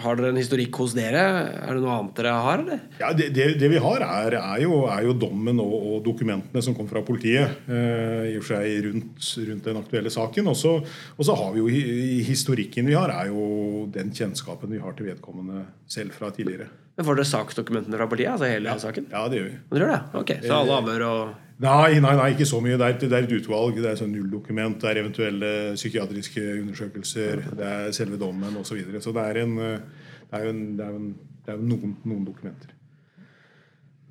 har 0.00 0.16
dere 0.16 0.30
en 0.32 0.38
historikk 0.40 0.78
hos 0.80 0.94
dere. 0.96 1.20
Er 1.52 1.76
det 1.76 1.82
noe 1.82 1.98
annet 1.98 2.14
dere 2.16 2.32
har? 2.46 2.62
eller? 2.64 2.80
Ja, 2.96 3.10
Det, 3.12 3.26
det, 3.36 3.48
det 3.60 3.68
vi 3.68 3.82
har, 3.84 4.04
er, 4.06 4.38
er, 4.38 4.62
jo, 4.64 4.78
er 4.88 5.04
jo, 5.04 5.12
dommen 5.20 5.60
og, 5.60 5.74
og, 5.76 5.98
dokumentene 6.06 6.64
som 6.64 6.72
kom 6.78 6.88
fra 6.88 7.04
politiet 7.04 7.68
eh, 7.68 8.30
i 8.30 8.38
og 8.38 8.46
for 8.46 8.54
seg 8.54 8.88
rundt, 8.88 9.28
rundt 9.50 9.68
den 9.68 9.82
aktuelle 9.82 10.14
saken. 10.16 10.48
Og 10.48 10.56
så, 10.56 11.36
har 11.42 11.52
vi 11.52 11.60
jo 11.60 11.68
historikken 12.30 12.88
vi 12.88 12.96
har, 12.96 13.12
er 13.20 13.28
jo 13.28 13.84
den 13.92 14.16
kjennskapen 14.16 14.72
vi 14.72 14.80
har 14.80 14.96
til 14.96 15.12
vedkommende 15.12 15.66
selv 15.92 16.16
fra 16.16 16.32
tidligere. 16.32 16.72
Men 16.96 17.04
Får 17.04 17.20
dere 17.20 17.28
saksdokumentene 17.28 18.00
fra 18.00 18.08
politiet? 18.08 18.32
altså 18.32 18.48
hele 18.48 18.72
ja. 18.72 18.80
saken? 18.80 19.12
Ja, 19.12 19.28
det 19.28 19.42
gjør 19.42 19.48
vi. 19.52 19.56
Det? 19.76 20.02
Ok, 20.24 20.38
Så 20.40 20.56
alle 20.56 20.80
avhør 20.80 21.08
og 21.08 21.51
Nei, 21.62 22.00
nei, 22.02 22.12
nei, 22.18 22.28
ikke 22.34 22.46
så 22.48 22.58
mye. 22.62 22.78
Det 22.80 22.86
er, 22.88 22.96
det 22.98 23.16
er 23.16 23.26
et 23.26 23.34
utvalg. 23.36 23.76
Det 23.78 23.90
er 23.92 23.98
sånn 24.00 24.14
nulldokument. 24.16 24.80
Det 24.82 24.88
er 24.90 25.02
eventuelle 25.04 25.50
psykiatriske 25.76 26.42
undersøkelser. 26.58 27.44
Det 27.58 27.68
er 27.68 27.92
selve 27.94 28.18
dommen 28.18 28.56
osv. 28.58 28.72
Så, 28.72 28.78
videre. 28.80 29.02
så 29.04 29.14
det 29.14 29.26
er, 29.30 29.42
en, 29.44 29.58
det 29.60 30.40
er 30.40 30.48
en, 30.50 30.64
det 30.78 30.88
er 30.88 30.96
en, 30.98 31.12
er 31.52 31.62
noen, 31.62 31.94
noen, 32.02 32.24
dokumenter. 32.26 32.74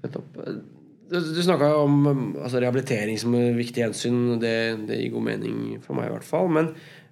Du, 0.02 1.18
du 1.20 1.42
snakka 1.44 1.74
om 1.82 2.08
altså, 2.08 2.62
rehabilitering 2.64 3.20
som 3.20 3.36
et 3.36 3.52
viktig 3.60 3.84
hensyn. 3.84 4.24
Det, 4.40 4.56
det, 4.88 5.02
gir 5.02 5.14
god 5.18 5.28
mening 5.34 5.62
for 5.84 6.00
meg, 6.00 6.08
i 6.08 6.16
hvert 6.16 6.28
fall. 6.28 6.48
Men 6.56 6.72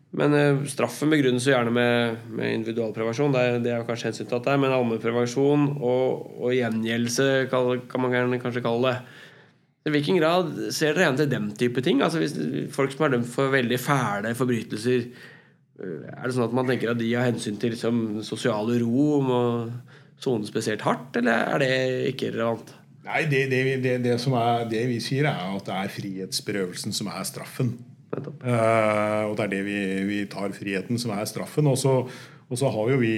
men 0.10 0.34
uh, 0.34 0.64
straffen 0.66 1.12
begrunnes 1.14 1.46
jo 1.46 1.52
gjerne 1.54 1.72
med, 1.74 2.22
med 2.34 2.56
individualprevensjon. 2.56 3.34
Det 3.36 3.42
er, 3.46 3.58
det 3.62 3.74
er 3.76 3.84
kanskje 3.86 4.10
hensyntatt 4.10 4.48
der, 4.48 4.58
men 4.58 4.74
allmennprevensjon 4.74 5.68
og, 5.76 6.24
og 6.40 6.56
gjengjeldelse 6.56 7.28
kan, 7.52 7.84
kan, 7.92 8.02
man 8.02 8.16
gjerne 8.16 8.40
kanskje 8.42 8.64
kalle 8.66 8.90
det. 8.96 9.19
I 9.90 9.96
hvilken 9.98 10.22
grad 10.22 10.54
ser 10.76 10.94
dere 10.94 11.08
igjen 11.08 11.20
til 11.20 11.32
den 11.34 11.52
type 11.58 11.84
ting? 11.86 12.04
Altså 12.06 12.22
hvis 12.22 12.38
Folk 12.76 12.94
som 12.94 13.08
er 13.08 13.18
dømt 13.18 13.30
for 13.34 13.52
veldig 13.54 13.82
fæle 13.82 14.34
forbrytelser, 14.38 15.08
uh, 15.82 16.02
er 16.14 16.24
det 16.24 16.36
sånn 16.38 16.48
at 16.48 16.58
man 16.62 16.70
tenker 16.70 16.94
at 16.94 17.02
de 17.02 17.14
har 17.16 17.30
hensyn 17.32 17.58
til 17.60 17.74
liksom, 17.76 18.20
sosiale 18.28 18.80
ro 18.84 19.06
om 19.20 19.32
sone 20.20 20.48
spesielt 20.48 20.84
hardt, 20.86 21.16
eller 21.20 21.56
er 21.56 21.64
det 21.64 21.76
ikke 22.14 22.34
relevant? 22.34 22.74
Nei, 23.10 23.24
det, 23.32 23.46
det, 23.50 23.62
det, 23.82 23.94
er, 24.14 24.66
det 24.70 24.82
vi 24.92 25.00
sier, 25.02 25.30
er 25.30 25.56
at 25.56 25.66
det 25.66 25.78
er 25.78 25.94
frihetsberøvelsen 25.94 26.94
som 26.94 27.10
er 27.10 27.24
straffen. 27.26 27.78
Uh, 28.10 29.30
og 29.30 29.38
det 29.38 29.46
er 29.46 29.54
det 29.54 29.62
vi, 29.66 29.80
vi, 30.10 30.20
tar 30.30 30.54
friheten, 30.54 31.00
som 31.02 31.16
er 31.16 31.26
straffen. 31.30 31.68
Og 31.72 31.78
så, 31.80 31.96
og 32.50 32.60
så 32.60 32.70
har 32.74 32.92
jo 32.94 33.00
vi 33.02 33.14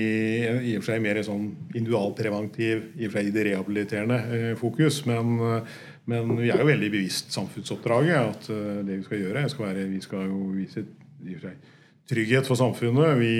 i 0.45 0.75
og 0.77 0.83
for 0.83 0.93
seg 0.93 1.03
mer 1.03 1.19
sånn 1.25 1.49
individualpreventiv, 1.73 2.85
i 2.99 3.07
og 3.07 3.13
for 3.13 3.19
seg 3.19 3.33
det 3.35 3.47
rehabiliterende 3.49 4.19
uh, 4.31 4.51
fokus. 4.59 5.01
Men, 5.09 5.35
uh, 5.41 5.81
men, 6.09 6.33
vi 6.39 6.49
er 6.49 6.61
jo 6.61 6.69
veldig 6.69 6.89
bevisst 6.93 7.33
samfunnsoppdraget. 7.35 8.33
At 8.35 8.49
det 8.87 8.97
vi 8.97 9.05
skal 9.05 9.21
gjøre, 9.21 9.45
skal 9.51 9.67
være, 9.67 9.87
vi 9.91 10.01
skal 10.01 10.25
jo 10.31 10.39
vise 10.55 10.85
trygghet 12.11 12.47
for 12.49 12.59
samfunnet. 12.59 13.19
Vi, 13.21 13.33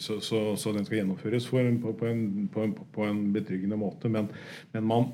så, 0.00 0.20
så, 0.24 0.56
så, 0.56 0.72
den 0.74 0.86
skal 0.86 1.02
gjennomføres 1.02 1.50
en, 1.60 1.80
på, 1.82 1.92
på, 1.98 2.06
en, 2.08 2.22
på, 2.52 2.64
en, 2.64 2.76
på, 2.94 3.04
en, 3.06 3.20
betryggende 3.34 3.78
måte. 3.78 4.08
Men, 4.08 4.30
men 4.72 4.88
man 4.88 5.10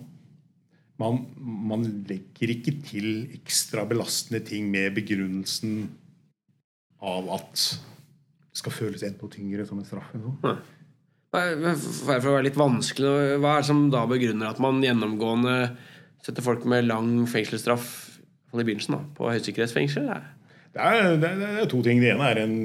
man, 0.96 1.18
man, 1.38 1.82
legger 2.09 2.54
ikke 2.54 2.72
til 2.87 3.26
ekstra 3.37 3.85
belastende 3.88 4.40
ting 4.46 4.70
med 4.72 4.94
begrunnelsen 4.96 5.82
av 7.04 7.28
at 7.37 7.52
det 7.61 8.62
skal 8.62 8.72
føles 8.72 9.04
enda 9.04 9.28
tyngre 9.28 9.66
som 9.68 9.82
en 9.82 9.85
straff. 9.85 10.14
For 11.37 12.30
å 12.30 12.32
være 12.38 12.46
litt 12.46 12.56
vanskelig, 12.56 13.37
Hva 13.42 13.59
er 13.59 13.61
det 13.61 13.68
som 13.68 13.82
da 13.92 14.06
begrunner 14.09 14.48
at 14.48 14.62
man 14.62 14.80
gjennomgående 14.85 15.59
setter 16.26 16.42
folk 16.42 16.66
med 16.68 16.88
lang 16.88 17.12
fengselsstraff 17.30 17.92
i 18.56 18.64
begynnelsen 18.64 18.96
da, 18.96 19.04
på 19.16 19.30
høysikkerhetsfengsel? 19.30 20.10
Det 20.76 20.84
er, 20.84 21.14
det, 21.16 21.28
er, 21.28 21.38
det 21.40 21.48
er, 21.62 21.68
to 21.72 21.80
ting. 21.84 22.02
Det 22.02 22.10
ene 22.12 22.28
er 22.28 22.42
en, 22.42 22.56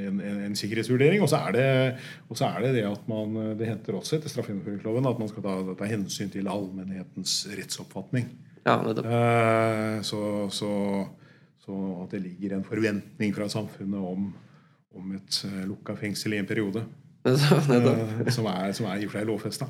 en, 0.00 0.20
en 0.46 0.56
sikkerhetsvurdering. 0.56 1.20
Og 1.24 1.28
så 1.28 1.42
er, 1.50 1.58
er, 1.58 2.58
det 2.64 2.72
det 2.78 2.84
at 2.88 3.08
man 3.10 3.36
Det 3.58 3.68
henter 3.68 3.98
også 3.98 4.16
etter 4.16 4.32
straffegjennomføringsloven 4.32 5.08
at 5.10 5.20
man 5.20 5.28
skal 5.28 5.44
ta, 5.44 5.56
ta, 5.76 5.88
hensyn 5.90 6.32
til 6.32 6.48
allmennhetens 6.48 7.42
rettsoppfatning. 7.52 8.30
Ja, 8.64 8.78
eh, 8.80 10.00
så, 10.04 10.22
så, 10.52 10.72
så, 11.64 11.76
at 12.04 12.16
det 12.16 12.22
ligger 12.24 12.56
en 12.56 12.64
forventning 12.64 13.36
fra 13.36 13.48
samfunnet 13.52 14.00
om, 14.00 14.30
om 14.96 15.12
et 15.16 15.40
uh, 15.44 15.62
lukka 15.68 15.96
fengsel 15.96 16.36
i 16.36 16.42
en 16.42 16.48
periode. 16.48 16.84
Eh, 17.28 18.30
som, 18.32 18.46
er, 18.48 18.70
som 18.72 18.86
er 18.88 19.02
i 19.02 19.04
og 19.04 19.10
for 19.10 19.18
seg 19.18 19.26
lovfesta. 19.28 19.66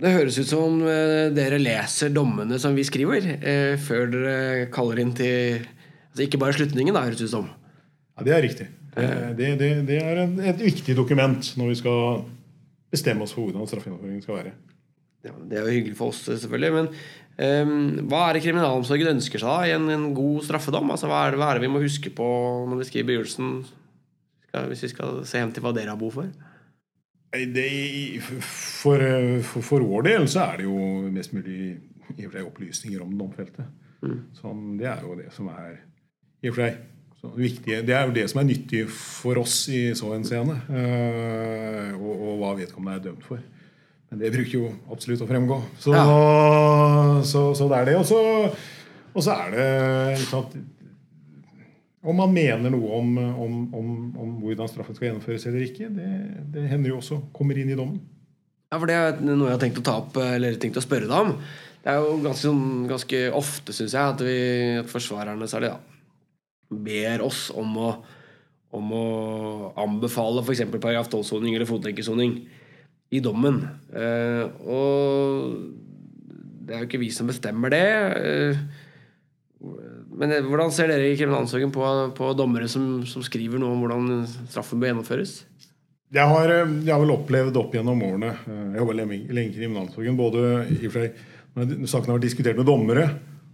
Det 0.00 0.12
høres 0.14 0.38
ut 0.40 0.48
som 0.48 0.62
om 0.64 0.82
eh, 0.88 1.28
dere 1.36 1.60
leser 1.60 2.12
dommene 2.14 2.56
som 2.60 2.76
vi 2.76 2.86
skriver, 2.88 3.26
eh, 3.36 3.74
før 3.80 4.08
dere 4.14 4.70
kaller 4.72 5.02
inn 5.02 5.14
til 5.16 5.66
Altså 6.10 6.24
ikke 6.24 6.40
bare 6.42 6.54
slutningen, 6.56 6.96
da, 6.96 7.04
høres 7.06 7.20
det 7.20 7.28
ut 7.28 7.36
som. 7.36 7.44
Ja, 8.18 8.24
Det 8.26 8.32
er 8.34 8.42
riktig. 8.42 8.64
Det, 8.96 9.50
det, 9.60 9.68
det 9.86 9.98
er 10.02 10.18
et 10.50 10.58
viktig 10.58 10.96
dokument 10.98 11.52
når 11.54 11.68
vi 11.70 11.76
skal 11.78 12.24
bestemme 12.90 13.22
oss 13.22 13.34
for 13.36 13.46
hvordan 13.46 13.68
straffegjennomføringen 13.70 14.24
skal 14.24 14.40
være. 14.40 14.52
Ja, 15.22 15.36
det 15.46 15.60
er 15.60 15.68
jo 15.68 15.76
hyggelig 15.76 15.96
for 16.00 16.10
oss, 16.10 16.24
selvfølgelig. 16.26 16.72
Men 16.74 16.90
um, 17.70 18.08
hva 18.10 18.24
er 18.26 18.36
det 18.36 18.42
kriminalomsorgen 18.48 19.12
ønsker 19.12 19.38
seg 19.38 19.52
da 19.52 19.70
i 19.70 19.76
en, 19.76 19.86
en, 19.94 20.10
god 20.16 20.42
straffedom? 20.48 20.90
Altså, 20.90 21.06
hva, 21.06 21.22
er 21.28 21.36
det, 21.36 21.40
hva 21.44 21.52
er 21.52 21.60
det 21.60 21.68
vi 21.68 21.72
må 21.76 21.84
huske 21.84 22.10
på 22.10 22.28
når 22.66 22.82
vi 22.82 22.90
skriver 22.90 23.10
begynnelsen, 23.12 23.52
hvis 24.72 24.86
vi 24.88 24.94
skal 24.96 25.20
se 25.28 25.44
hjem 25.44 25.54
til 25.54 25.62
hva 25.62 25.76
dere 25.76 25.94
har 25.94 26.00
behov 26.00 26.18
for? 26.18 26.49
Det, 27.30 27.66
for, 28.42 29.02
for, 29.46 29.62
for, 29.62 29.84
vår 29.86 30.08
del 30.08 30.24
så 30.30 30.48
er 30.48 30.60
det 30.60 30.64
jo 30.66 30.78
mest 31.14 31.34
mulig 31.36 31.76
i 32.16 32.26
og 32.26 32.32
for 32.32 32.48
opplysninger 32.48 33.02
om 33.04 33.12
den 33.12 33.20
domfelte. 33.20 33.66
Mm. 34.02 34.16
Sånn, 34.34 34.64
det 34.80 34.88
er 34.90 35.04
jo 35.04 35.14
det 35.18 35.28
som 35.36 35.50
er 35.52 35.76
i 36.42 36.50
og 36.50 36.56
for 36.56 36.64
seg. 36.64 36.80
Viktige, 37.36 37.82
det 37.84 37.92
er 37.92 38.08
jo 38.08 38.14
det 38.16 38.24
som 38.32 38.40
er 38.40 38.48
nyttig 38.48 38.86
for 38.90 39.38
oss 39.42 39.66
i 39.68 39.90
så 39.94 40.08
henseende. 40.14 40.56
Uh, 40.72 41.92
og, 42.00 42.12
og, 42.14 42.34
hva 42.40 42.54
vedkommende 42.62 42.96
er 42.96 43.06
dømt 43.10 43.26
for. 43.28 43.42
Men 44.10 44.22
det 44.22 44.32
bruker 44.34 44.56
jo 44.56 44.70
absolutt 44.90 45.22
å 45.22 45.28
fremgå. 45.28 45.60
Så, 45.78 45.92
Ja. 45.94 46.04
så, 47.28 47.44
så 47.54 47.68
det 47.70 47.82
er 47.82 47.90
det. 47.92 47.96
Og 48.00 48.08
så, 48.08 48.20
og 49.12 49.26
så 49.26 49.36
er 49.36 49.52
det 49.54 49.68
Om 52.00 52.16
man 52.16 52.30
mener 52.32 52.72
noe 52.72 52.94
om, 52.96 53.08
om, 53.18 53.56
om, 53.76 53.88
om 54.16 54.28
hvordan 54.40 54.70
straffen 54.70 54.96
skal 54.96 55.10
gjennomføres 55.10 55.42
eller 55.50 55.66
ikke, 55.66 55.90
det, 55.92 56.06
det 56.54 56.62
hender 56.70 56.94
jo 56.94 57.00
også 57.02 57.18
kommer 57.36 57.58
inn 57.60 57.72
i 57.74 57.76
dommen. 57.76 57.98
Ja, 58.70 58.78
for 58.78 58.88
Det 58.88 58.96
er 58.96 59.18
noe 59.26 59.50
jeg 59.50 59.56
har 59.56 59.60
tenkt 59.64 59.80
å 59.82 59.84
ta 59.84 59.96
opp, 60.00 60.16
eller 60.22 60.56
tenkt 60.62 60.78
å 60.80 60.84
spørre 60.84 61.10
deg 61.10 61.26
om. 61.26 61.34
Det 61.82 61.90
er 61.92 61.98
jo 62.00 62.14
ganske, 62.22 62.44
sånn- 62.46 62.86
ganske 62.88 63.20
ofte, 63.36 63.74
syns 63.76 63.96
jeg, 63.96 64.14
at, 64.14 64.24
vi, 64.24 64.38
at 64.80 64.88
forsvarerne 64.92 65.48
særlig 65.50 65.72
da, 65.74 65.78
ber 66.88 67.24
oss 67.26 67.48
om 67.58 67.76
å, 67.82 67.90
om 68.78 68.92
å 68.94 69.04
anbefale 69.84 70.44
f.eks. 70.46 70.64
paragraf 70.76 71.10
12-soning 71.10 71.56
eller 71.56 71.68
fotlenkesoning 71.68 72.36
i 73.10 73.20
dommen. 73.24 73.64
Eh, 73.90 74.44
og 74.70 75.56
det 76.64 76.76
er 76.76 76.84
jo 76.84 76.88
ikke 76.88 77.02
vi 77.02 77.10
som 77.12 77.26
bestemmer 77.28 77.74
det. 77.74 77.84
Eh, 78.20 78.60
men 80.20 80.34
eh, 80.36 80.44
hvordan 80.44 80.72
ser 80.74 80.90
dere 80.92 81.08
i 81.08 81.16
kriminalomsorgen 81.16 81.72
på, 81.74 81.86
på 82.16 82.32
dommere 82.36 82.68
som, 82.68 83.00
som 83.08 83.24
skriver 83.24 83.62
noe 83.62 83.72
om 83.72 83.86
hvordan 83.86 84.26
straffen 84.52 84.82
bør 84.82 84.92
gjennomføres? 84.92 85.38
Jeg 86.10 86.26
har, 86.26 86.50
eh, 86.50 86.76
jeg 86.82 86.90
har 86.90 87.00
vel 87.04 87.14
opplevd 87.14 87.58
opp 87.60 87.74
gjennom 87.76 88.00
årene 88.02 88.34
eh, 88.34 88.62
Jeg 88.74 88.82
jobba 88.82 88.96
lenge, 88.98 89.18
i 89.30 89.48
kriminalomsorgen. 89.54 90.18
Både 90.18 90.44
i 90.74 90.78
og 90.82 90.92
for 90.92 91.00
seg, 91.04 91.26
når 91.54 91.92
har 91.94 92.16
vært 92.16 92.26
diskutert 92.26 92.58
med 92.58 92.66
dommere, 92.68 93.08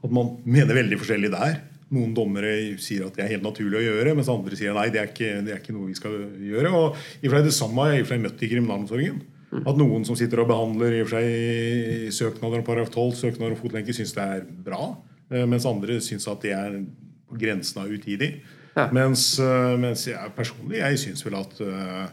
at 0.05 0.13
man 0.13 0.37
mener 0.45 0.79
veldig 0.81 0.99
forskjellig 1.01 1.33
der. 1.33 1.59
Noen 1.95 2.15
dommere 2.17 2.55
sier 2.83 3.07
at 3.07 3.15
det 3.15 3.23
er 3.23 3.35
helt 3.37 3.47
naturlig 3.47 3.79
å 3.79 3.85
gjøre, 3.85 4.15
mens 4.19 4.31
andre 4.33 4.59
sier 4.59 4.75
nei, 4.75 4.89
det 4.91 5.01
er 5.01 5.13
ikke, 5.13 5.33
det 5.47 5.53
er 5.55 5.61
ikke 5.61 5.75
noe 5.77 5.91
vi 5.93 5.99
skal 5.99 6.17
gjøre. 6.49 6.73
Og 6.75 6.97
i 7.23 7.29
og 7.29 7.31
for 7.31 7.37
seg 7.39 7.47
Det 7.47 7.57
samme 7.61 7.85
har 7.85 7.95
jeg 7.95 8.01
i 8.01 8.03
og 8.03 8.09
for 8.09 8.17
seg 8.17 8.25
møtt 8.25 8.43
i 8.43 8.51
kriminalomsorgen. 8.51 9.21
At 9.63 9.79
noen 9.79 10.03
som 10.09 10.17
sitter 10.19 10.43
og 10.43 10.49
behandler 10.51 10.97
i 10.97 11.03
og 11.05 11.11
for 11.11 11.21
seg 11.21 12.09
søknader 12.17 12.65
om 12.65 12.67
paragraf 12.67 12.91
12, 12.91 13.21
søknader 13.21 13.55
om 13.55 13.61
fotlenke, 13.61 13.95
syns 13.95 14.17
det 14.17 14.25
er 14.25 14.49
bra. 14.67 14.97
Eh, 15.33 15.47
Mens 15.49 15.67
andre 15.69 15.99
syns 16.05 16.29
at 16.31 16.45
det 16.45 16.53
er 16.57 16.79
på 17.27 17.39
grensen 17.41 17.83
av 17.83 17.91
utidig. 17.91 18.37
Ja. 18.77 18.89
Mens, 18.95 19.39
eh, 19.41 19.73
mens 19.81 20.05
jeg 20.09 20.35
personlig 20.37 20.83
jeg 20.83 21.01
syns 21.03 21.25
vel 21.27 21.39
at 21.41 21.59
eh, 21.65 22.07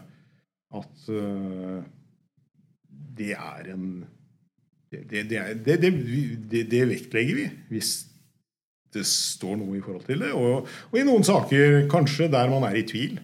at 0.74 1.02
det 3.14 3.30
er 3.36 3.68
en 3.70 3.84
det, 4.90 5.20
det, 5.30 5.38
det, 5.66 5.76
det, 6.70 6.80
vektlegger 6.90 7.36
vi 7.38 7.44
hvis 7.70 7.92
det 8.94 9.04
står 9.06 9.56
noe 9.58 9.76
i 9.78 9.82
forhold 9.82 10.02
til 10.06 10.22
det. 10.22 10.32
Og, 10.34 10.66
og 10.90 10.98
i 10.98 11.04
noen 11.06 11.22
saker 11.26 11.84
kanskje 11.90 12.26
der 12.30 12.50
man 12.50 12.66
er 12.66 12.78
i 12.78 12.84
tvil. 12.86 13.20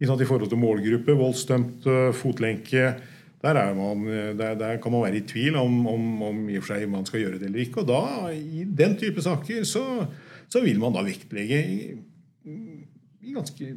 I 0.00 0.08
forhold 0.08 0.48
til 0.50 0.60
målgruppe, 0.60 1.16
voldsdømt, 1.16 1.88
fotlenke. 2.16 2.94
Der, 3.42 3.58
er 3.58 3.72
man, 3.74 4.06
der, 4.38 4.54
der 4.54 4.76
kan 4.78 4.92
man 4.94 5.02
være 5.02 5.18
i 5.18 5.24
tvil 5.26 5.56
om, 5.58 5.86
om, 5.90 6.22
om 6.22 6.42
i 6.48 6.58
og 6.60 6.62
for 6.62 6.76
seg 6.76 6.90
man 6.90 7.06
skal 7.08 7.24
gjøre 7.24 7.40
det 7.40 7.48
eller 7.50 7.64
ikke. 7.64 7.82
Og 7.82 7.88
da, 7.88 8.28
i 8.30 8.62
den 8.64 8.94
type 9.00 9.22
saker, 9.22 9.64
så, 9.66 9.82
så 10.48 10.62
vil 10.62 10.78
man 10.82 10.94
da 10.94 11.02
vektlegge 11.02 11.58
i, 11.66 11.78
i 13.22 13.34
ganske 13.34 13.72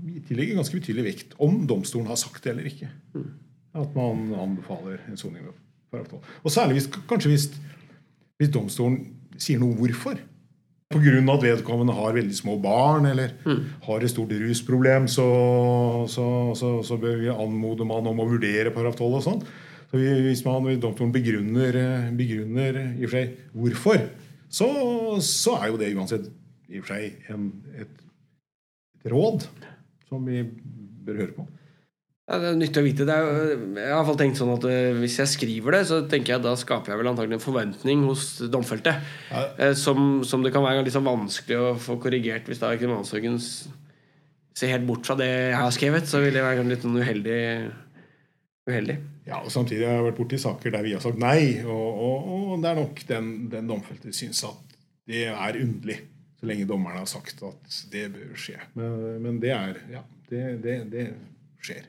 vi 0.00 0.20
tillegger 0.24 0.58
ganske 0.58 0.78
betydelig 0.78 1.04
vekt 1.04 1.34
om 1.42 1.62
domstolen 1.68 2.08
har 2.10 2.18
sagt 2.20 2.44
det 2.44 2.54
eller 2.54 2.68
ikke. 2.70 2.88
At 3.76 3.94
man 3.96 4.30
anbefaler 4.34 5.02
en 5.10 5.20
soning 5.20 5.44
med 5.44 5.56
paragraf 5.92 6.20
12. 6.20 6.22
Og 6.44 6.54
særlig 6.54 6.78
hvis, 6.78 6.88
kanskje 7.08 7.32
hvis, 7.32 7.46
hvis 8.40 8.52
domstolen 8.54 8.98
sier 9.38 9.60
noe 9.60 9.74
om 9.74 9.80
hvorfor. 9.82 10.20
Pga. 10.90 11.20
at 11.22 11.44
vedkommende 11.44 11.94
har 11.94 12.16
veldig 12.16 12.34
små 12.34 12.56
barn 12.58 13.04
eller 13.06 13.30
har 13.84 14.02
et 14.02 14.10
stort 14.10 14.32
rusproblem, 14.34 15.04
så, 15.06 15.26
så, 16.10 16.24
så, 16.58 16.70
så 16.82 16.96
bør 16.98 17.20
vi 17.20 17.28
anmode 17.30 17.86
man 17.86 18.08
om 18.10 18.18
å 18.18 18.26
vurdere 18.26 18.72
paragraf 18.74 18.98
12 18.98 19.18
og 19.20 19.22
sånn. 19.22 19.44
Så 19.90 20.00
Hvis 20.00 20.42
man 20.42 20.66
hvis 20.66 20.80
domstolen 20.82 21.12
begrunner, 21.14 21.78
begrunner 22.18 22.80
i 22.98 23.06
og 23.06 23.08
for 23.12 23.16
seg 23.20 23.38
hvorfor, 23.54 24.02
så, 24.50 24.68
så 25.22 25.54
er 25.60 25.70
jo 25.70 25.78
det 25.78 25.92
uansett 25.94 26.26
i 26.66 26.82
og 26.82 26.88
for 26.88 26.96
seg 26.96 27.30
en, 27.30 27.46
et, 27.78 28.04
et 28.98 29.14
råd 29.14 29.46
som 30.10 30.26
vi 30.26 30.42
bør 30.42 31.22
høre 31.22 31.36
på. 31.38 31.46
Ja, 32.30 32.36
det 32.38 32.46
er 32.52 32.58
nyttig 32.60 32.78
å 32.78 32.86
vite. 32.86 33.04
Det 33.08 33.14
er, 33.16 33.24
jeg 33.50 33.88
har 33.90 33.90
i 33.90 33.96
hvert 33.98 34.06
fall 34.12 34.18
tenkt 34.20 34.38
sånn 34.38 34.52
at 34.54 34.64
eh, 34.70 34.92
Hvis 35.00 35.16
jeg 35.18 35.30
skriver 35.32 35.74
det, 35.74 35.80
så 35.88 35.96
tenker 36.06 36.36
jeg 36.36 36.44
da 36.44 36.52
skaper 36.60 36.92
jeg 36.94 37.00
vel 37.00 37.10
antagelig 37.10 37.40
en 37.40 37.42
forventning 37.42 38.04
hos 38.06 38.24
domfelte. 38.52 38.92
Ja. 39.32 39.42
eh, 39.58 39.72
Som, 39.78 40.20
som 40.28 40.44
det 40.46 40.52
kan 40.54 40.62
være 40.62 40.84
litt 40.86 40.94
sånn 40.94 41.08
vanskelig 41.08 41.58
å 41.58 41.72
få 41.82 41.98
korrigert 42.02 42.46
hvis 42.46 42.62
da 42.62 42.70
kriminalomsorgen 42.78 43.40
ser 43.42 44.70
helt 44.76 44.86
bort 44.86 45.08
fra 45.10 45.16
det 45.18 45.26
jeg 45.30 45.58
har 45.58 45.74
skrevet. 45.74 46.06
Så 46.06 46.22
vil 46.22 46.38
det 46.38 46.46
være 46.46 46.68
litt 46.70 46.86
sånn 46.86 47.00
uheldig. 47.02 47.40
uheldig. 48.70 48.96
Ja, 49.26 49.42
og 49.42 49.50
Samtidig 49.50 49.86
har 49.88 49.98
jeg 49.98 50.06
vært 50.12 50.20
borti 50.22 50.38
saker 50.42 50.74
der 50.74 50.86
vi 50.86 50.94
har 50.94 51.02
sagt 51.02 51.18
nei, 51.22 51.60
og, 51.66 52.00
og, 52.06 52.30
og 52.54 52.62
det 52.62 52.70
er 52.72 52.78
nok 52.80 53.02
den, 53.10 53.28
den 53.52 53.68
domfelte 53.70 54.14
syns 54.14 54.42
at 54.46 54.76
det 55.10 55.26
er 55.32 55.58
underlig. 55.64 55.98
Så 56.40 56.46
lenge 56.48 56.64
dommeren 56.70 57.02
har 57.02 57.08
sagt 57.10 57.42
at 57.44 57.80
det 57.92 58.06
bør 58.14 58.36
skje. 58.38 58.56
Men, 58.78 59.00
men 59.26 59.40
det 59.42 59.50
er 59.54 59.80
Ja, 59.92 60.04
det, 60.30 60.44
det, 60.64 60.76
det 60.94 61.08
skjer. 61.66 61.88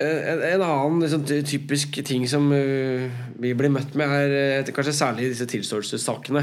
Eh, 0.00 0.32
En, 0.32 0.42
en 0.42 0.62
annen 0.62 1.00
liksom, 1.00 1.24
typisk 1.24 2.00
ting 2.04 2.26
som 2.28 2.50
uh, 2.52 3.06
vi 3.40 3.54
blir 3.56 3.72
møtt 3.72 3.94
med, 3.96 4.12
er 4.12 4.66
uh, 4.66 4.72
kanskje 4.76 4.92
særlig 4.92 5.30
disse 5.32 5.48
tilståelsessakene. 5.48 6.42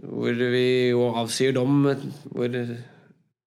Hvor 0.00 0.40
vi 0.54 0.64
jo 0.90 1.10
avsier 1.20 1.52
dom, 1.54 1.84
hvor 2.32 2.48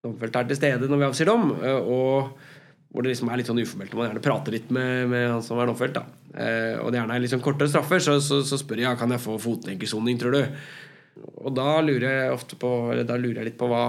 domfelte 0.04 0.44
er 0.44 0.52
til 0.52 0.60
stede 0.60 0.90
når 0.90 1.02
vi 1.02 1.08
avsier 1.10 1.32
dom. 1.32 1.50
Uh, 1.64 1.82
Og 1.82 2.94
hvor 2.94 3.02
det 3.02 3.10
liksom 3.10 3.32
er 3.34 3.42
litt 3.42 3.50
sånn 3.50 3.58
uformelt 3.58 3.90
når 3.90 3.98
man 3.98 4.10
gjerne 4.12 4.22
prater 4.22 4.54
litt 4.54 4.70
med, 4.70 5.08
med 5.10 5.24
han 5.32 5.42
som 5.42 5.58
er 5.58 5.66
domfelt. 5.66 5.96
da. 5.98 6.04
Og 6.84 6.92
det 6.94 7.00
gjerne 7.00 7.16
er 7.16 7.24
litt 7.24 7.32
sånn 7.32 7.42
kortere 7.42 7.72
straffer, 7.72 7.98
så, 8.06 8.20
så, 8.22 8.44
så 8.46 8.60
spør 8.62 8.84
jeg 8.84 9.00
kan 9.00 9.10
jeg 9.10 9.22
få 9.24 9.40
fotlenkesoning, 9.42 10.20
tror 10.22 10.36
du. 10.38 10.44
Og 11.42 11.50
da 11.58 11.80
lurer 11.82 12.06
jeg 12.06 12.34
ofte 12.34 12.58
på 12.58 12.70
Eller 12.90 13.06
da 13.06 13.18
lurer 13.22 13.44
jeg 13.44 13.52
litt 13.52 13.58
på 13.60 13.68
hva 13.70 13.84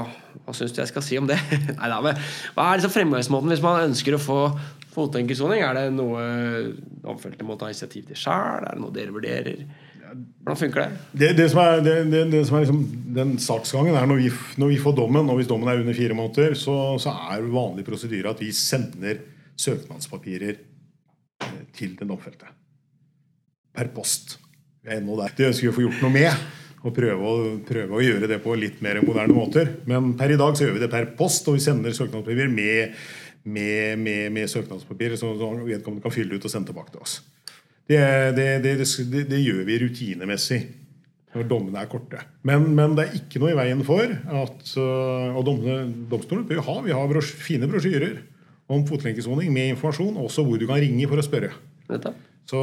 Hva 0.44 0.52
syns 0.56 0.74
du 0.76 0.82
jeg 0.82 0.90
skal 0.90 1.04
si 1.04 1.16
om 1.16 1.28
det? 1.28 1.38
Nei, 1.78 1.88
da, 1.88 2.00
men 2.04 2.18
Hva 2.52 2.66
er 2.66 2.80
liksom 2.80 2.92
fremgangsmåten 2.92 3.54
hvis 3.54 3.62
man 3.64 3.86
ønsker 3.86 4.16
å 4.16 4.20
få 4.20 4.40
fotlenkesoning? 4.94 5.62
Er 5.64 5.76
det 5.78 5.88
noe 5.94 6.22
domfelte 7.04 7.46
må 7.46 7.58
ta 7.60 7.70
initiativ 7.72 8.06
til 8.10 8.18
sjøl? 8.18 8.64
Er 8.64 8.76
det 8.76 8.82
noe 8.82 8.94
dere 8.94 9.14
vurderer? 9.14 9.64
Hvordan 10.14 10.58
funker 10.60 10.84
det? 10.84 11.04
Det, 11.12 11.30
det 11.38 11.46
som 11.50 11.60
er, 11.64 11.80
det, 11.82 11.94
det, 12.12 12.24
det 12.30 12.42
som 12.46 12.58
er 12.58 12.66
liksom 12.66 12.82
den 13.16 13.36
saksgangen, 13.42 13.96
er 13.98 14.06
når 14.06 14.20
vi, 14.22 14.32
når 14.62 14.74
vi 14.74 14.80
får 14.82 14.96
dommen, 14.98 15.30
og 15.30 15.40
hvis 15.40 15.50
dommen 15.50 15.70
er 15.70 15.80
under 15.82 15.96
fire 15.96 16.18
måneder, 16.18 16.54
så, 16.58 16.76
så 17.02 17.14
er 17.34 17.48
vanlig 17.50 17.86
prosedyre 17.86 18.34
at 18.34 18.42
vi 18.42 18.52
sender 18.54 19.22
søknadspapirer 19.60 20.54
eh, 20.54 21.62
til 21.74 21.96
den 21.98 22.10
domfelte. 22.12 22.50
Per 23.74 23.90
post. 23.94 24.36
Vi 24.84 24.92
er 24.92 25.00
ennå 25.00 25.16
der. 25.18 25.34
Det 25.34 25.48
ønsker 25.50 25.66
vi 25.66 25.72
å 25.72 25.78
få 25.78 25.88
gjort 25.88 26.04
noe 26.04 26.14
med. 26.14 26.46
Og 26.84 26.92
prøve 26.92 27.28
å, 27.30 27.44
prøve 27.64 27.96
å 27.96 28.02
gjøre 28.04 28.28
det 28.28 28.36
på 28.44 28.54
litt 28.60 28.82
mer 28.84 29.00
moderne 29.00 29.32
måter. 29.32 29.70
Men 29.88 30.12
per 30.18 30.34
i 30.34 30.38
dag 30.38 30.54
så 30.54 30.66
gjør 30.66 30.74
vi 30.76 30.82
det 30.82 30.90
per 30.92 31.06
post, 31.16 31.48
og 31.48 31.56
vi 31.56 31.64
sender 31.64 31.96
søknadspapirer 31.96 32.50
med, 32.52 32.92
med, 33.44 34.00
med, 34.00 34.32
med 34.32 34.50
søknadspapir 34.50 35.16
som 35.20 35.36
vedkommende 35.36 36.04
kan 36.04 36.14
fylle 36.14 36.38
ut 36.38 36.44
og 36.44 36.52
sende 36.52 36.70
tilbake 36.70 36.94
til 36.94 37.04
oss. 37.04 37.18
Det, 37.84 38.00
det, 38.36 38.48
det, 38.64 38.78
det, 38.80 39.26
det 39.28 39.42
gjør 39.44 39.64
vi 39.68 39.78
rutinemessig 39.82 40.62
når 41.34 41.48
dommene 41.50 41.80
er 41.82 41.90
korte. 41.90 42.20
Men, 42.46 42.68
men 42.76 42.94
det 42.96 43.08
er 43.08 43.16
ikke 43.18 43.40
noe 43.42 43.52
i 43.52 43.58
veien 43.58 43.82
for 43.86 44.06
at 44.06 44.68
øh, 44.78 45.34
Og 45.34 45.42
dommene, 45.48 45.88
domstolene 46.10 46.46
bør 46.46 46.62
ha 46.68 46.76
vi 46.84 46.94
har 46.94 47.10
brosj, 47.10 47.34
fine 47.42 47.68
brosjyrer 47.70 48.20
om 48.70 48.84
fotlenkesoning 48.88 49.50
med 49.52 49.74
informasjon, 49.74 50.16
også 50.22 50.44
hvor 50.46 50.60
du 50.60 50.64
kan 50.70 50.80
ringe 50.80 51.08
for 51.10 51.20
å 51.20 51.26
spørre. 51.26 51.50
Så, 52.48 52.60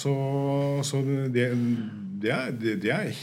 så, 0.00 0.12
så 0.84 1.00
det, 1.32 1.46
det, 2.20 2.32
er, 2.34 2.52
det, 2.58 2.90
er 2.92 3.14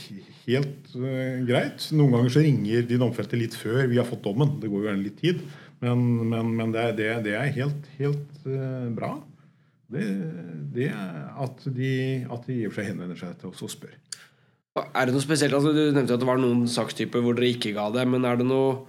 helt 0.47 0.95
øh, 0.95 1.43
greit. 1.49 1.85
Noen 1.93 2.15
ganger 2.15 2.33
så 2.33 2.43
ringer 2.45 2.87
de 2.89 2.99
domfelte 3.01 3.37
litt 3.37 3.57
før 3.57 3.83
vi 3.91 3.99
har 3.99 4.07
fått 4.09 4.23
dommen. 4.25 4.57
Det 4.61 4.71
går 4.71 4.85
jo 4.85 4.89
gjerne 4.89 5.05
litt 5.05 5.21
tid. 5.21 5.43
Men, 5.83 6.05
men, 6.27 6.53
men 6.57 6.75
det, 6.75 6.85
det, 6.99 7.09
det 7.25 7.35
er 7.39 7.51
helt, 7.55 7.89
helt 7.99 8.39
uh, 8.45 8.89
bra. 8.95 9.13
Det, 9.89 10.05
det 10.75 10.91
at 10.93 11.63
de, 11.65 11.91
at 12.29 12.45
de 12.45 12.59
i 12.59 12.67
og 12.67 12.73
for 12.73 12.81
seg 12.81 12.91
henvender 12.91 13.17
seg 13.17 13.37
til 13.39 13.53
oss 13.53 13.63
og 13.65 13.71
spør. 13.73 13.95
Er 14.79 15.07
det 15.07 15.15
noe 15.15 15.23
spesielt? 15.23 15.55
Altså, 15.55 15.73
du 15.73 15.81
nevnte 15.95 16.15
at 16.15 16.21
det 16.21 16.27
var 16.29 16.39
noen 16.39 16.67
sakstyper 16.69 17.23
hvor 17.23 17.35
dere 17.35 17.55
ikke 17.55 17.73
ga 17.75 17.87
det, 17.95 18.05
men 18.07 18.27
er 18.27 18.39
det 18.39 18.47
noe 18.47 18.85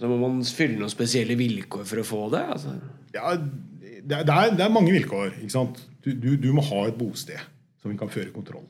så 0.00 0.08
må 0.08 0.16
man 0.16 0.40
fylle 0.40 0.78
noen 0.80 0.92
spesielle 0.92 1.36
vilkår 1.36 1.84
for 1.84 2.00
å 2.00 2.06
få 2.08 2.20
det? 2.32 2.40
Altså. 2.54 2.72
Ja, 3.12 3.34
det 3.36 4.14
er, 4.16 4.24
det 4.24 4.36
er, 4.36 4.54
det 4.56 4.68
mange 4.72 4.94
vilkår. 4.94 5.34
ikke 5.42 5.52
sant? 5.52 5.82
Du, 6.00 6.14
du, 6.16 6.30
du 6.40 6.48
må 6.56 6.64
ha 6.70 6.86
et 6.88 6.96
bosted 6.96 7.40
som 7.82 7.92
vi 7.92 7.98
kan 8.00 8.12
føre 8.12 8.32
kontroll. 8.32 8.64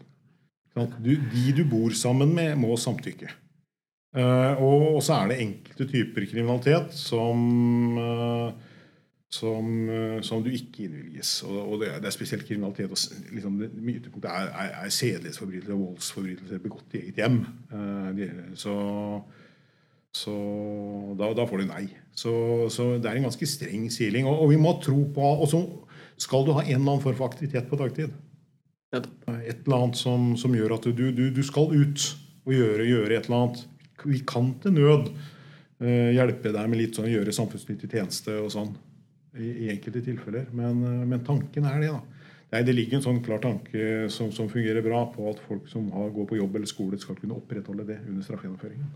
Sant? 0.74 0.96
Du, 1.02 1.12
de 1.14 1.54
du 1.54 1.62
bor 1.70 1.94
sammen 1.94 2.34
med, 2.34 2.56
må 2.58 2.74
samtykke. 2.78 3.30
Eh, 4.10 4.62
og, 4.62 4.98
så 5.06 5.20
er 5.20 5.30
det 5.30 5.38
enkelte 5.44 5.86
typer 5.86 6.26
kriminalitet 6.26 6.94
som, 6.98 7.42
eh, 8.02 8.48
som, 9.30 9.68
eh, 9.88 10.16
som 10.26 10.42
du 10.42 10.50
ikke 10.50 10.88
innvilges. 10.88 11.42
Og, 11.46 11.58
og 11.60 11.82
det, 11.82 11.92
er, 11.92 12.00
det 12.02 12.10
er 12.10 12.16
spesielt 12.16 12.46
kriminalitet 12.48 12.90
og 12.90 13.34
liksom, 13.34 13.60
det, 13.60 14.24
er, 14.24 14.50
er, 14.50 14.72
er 14.82 14.96
sedelighetsforbrytelser 14.96 15.76
og 15.76 15.84
voldsforbrytelser 15.84 16.64
begått 16.64 16.98
i 16.98 17.04
eget 17.04 17.22
hjem. 17.22 17.44
Uh, 17.70 18.10
de, 18.16 18.32
så 18.58 18.74
så 20.10 20.32
da, 21.18 21.28
da 21.38 21.46
får 21.46 21.62
du 21.62 21.68
nei. 21.68 21.84
Så, 22.18 22.32
så, 22.74 22.96
det 22.98 23.06
er 23.06 23.20
en 23.20 23.28
ganske 23.28 23.46
streng 23.46 23.86
siling. 23.94 24.26
Og, 24.26 24.42
og 24.42 24.50
vi 24.50 24.58
må 24.58 24.74
tro 24.82 25.04
på 25.14 25.28
Og 25.36 25.46
så 25.52 25.60
skal 26.20 26.44
du 26.44 26.50
ha 26.56 26.64
en 26.64 26.74
eller 26.74 26.96
annen 26.96 27.04
form 27.04 27.16
for 27.16 27.30
aktivitet 27.30 27.70
på 27.70 27.78
dagtid. 27.78 28.10
Et 28.92 29.06
eller 29.62 29.76
annet 29.76 30.00
som, 30.00 30.32
som 30.36 30.54
gjør 30.54 30.74
at 30.76 30.88
du, 30.90 31.04
du, 31.14 31.28
du, 31.30 31.42
skal 31.46 31.70
ut 31.70 32.06
og 32.48 32.56
gjøre, 32.56 32.88
gjøre, 32.88 33.14
et 33.14 33.28
eller 33.28 33.44
annet. 33.44 33.62
Vi 34.06 34.22
kan 34.28 34.52
til 34.62 34.76
nød 34.76 35.10
uh, 35.10 36.10
hjelpe 36.14 36.54
deg 36.54 36.70
med 36.70 36.80
litt 36.80 36.98
sånn 36.98 37.10
gjøre 37.10 37.34
samfunnsnyttig 37.34 37.90
tjeneste 37.92 38.38
og 38.40 38.50
sånn 38.54 38.72
i, 39.36 39.66
i 39.66 39.70
enkelte 39.74 40.04
tilfeller. 40.06 40.48
Men, 40.56 40.82
uh, 40.84 41.04
men, 41.04 41.22
tanken 41.26 41.68
er 41.70 41.82
det, 41.82 41.92
da. 41.94 42.20
Nei, 42.50 42.64
det 42.66 42.74
ligger 42.74 42.98
en 42.98 43.06
sånn 43.06 43.22
klar 43.22 43.42
tanke 43.42 44.08
som, 44.10 44.32
som, 44.34 44.48
fungerer 44.50 44.82
bra 44.82 45.04
på 45.12 45.28
at 45.30 45.38
folk 45.46 45.68
som 45.70 45.86
har, 45.94 46.10
går 46.14 46.26
på 46.32 46.40
jobb 46.40 46.56
eller 46.58 46.70
skole, 46.70 46.98
skal 46.98 47.18
kunne 47.20 47.38
opprettholde 47.38 47.86
det 47.92 48.00
under 48.08 48.26
straffegjennomføringen. 48.26 48.88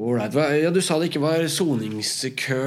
Alright. 0.00 0.36
Ja, 0.62 0.70
du 0.72 0.80
sa 0.80 0.96
det 1.00 1.10
ikke 1.10 1.22
var 1.22 1.42
soningskø 1.50 2.60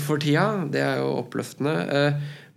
for 0.00 0.22
tida. 0.22 0.46
Det 0.72 0.80
er 0.82 1.02
jo 1.02 1.18
oppløftende. 1.20 1.74
Eh, 1.92 2.12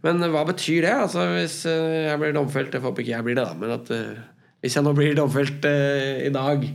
men 0.05 0.23
hva 0.33 0.45
betyr 0.47 0.87
det? 0.87 0.93
Altså, 1.03 1.27
hvis 1.35 1.59
eh, 1.69 2.07
jeg 2.07 2.21
blir 2.21 2.33
domfelt 2.33 2.73
Jeg 2.73 2.81
håper 2.81 3.03
ikke 3.03 3.13
jeg 3.13 3.27
blir 3.27 3.37
det, 3.37 3.45
da. 3.45 3.57
Men 3.59 3.75
at 3.75 3.91
eh, 3.93 4.21
hvis 4.61 4.77
jeg 4.77 4.85
nå 4.85 4.93
blir 4.97 5.15
domfelt 5.17 5.65
i 5.65 6.31
dag, 6.33 6.65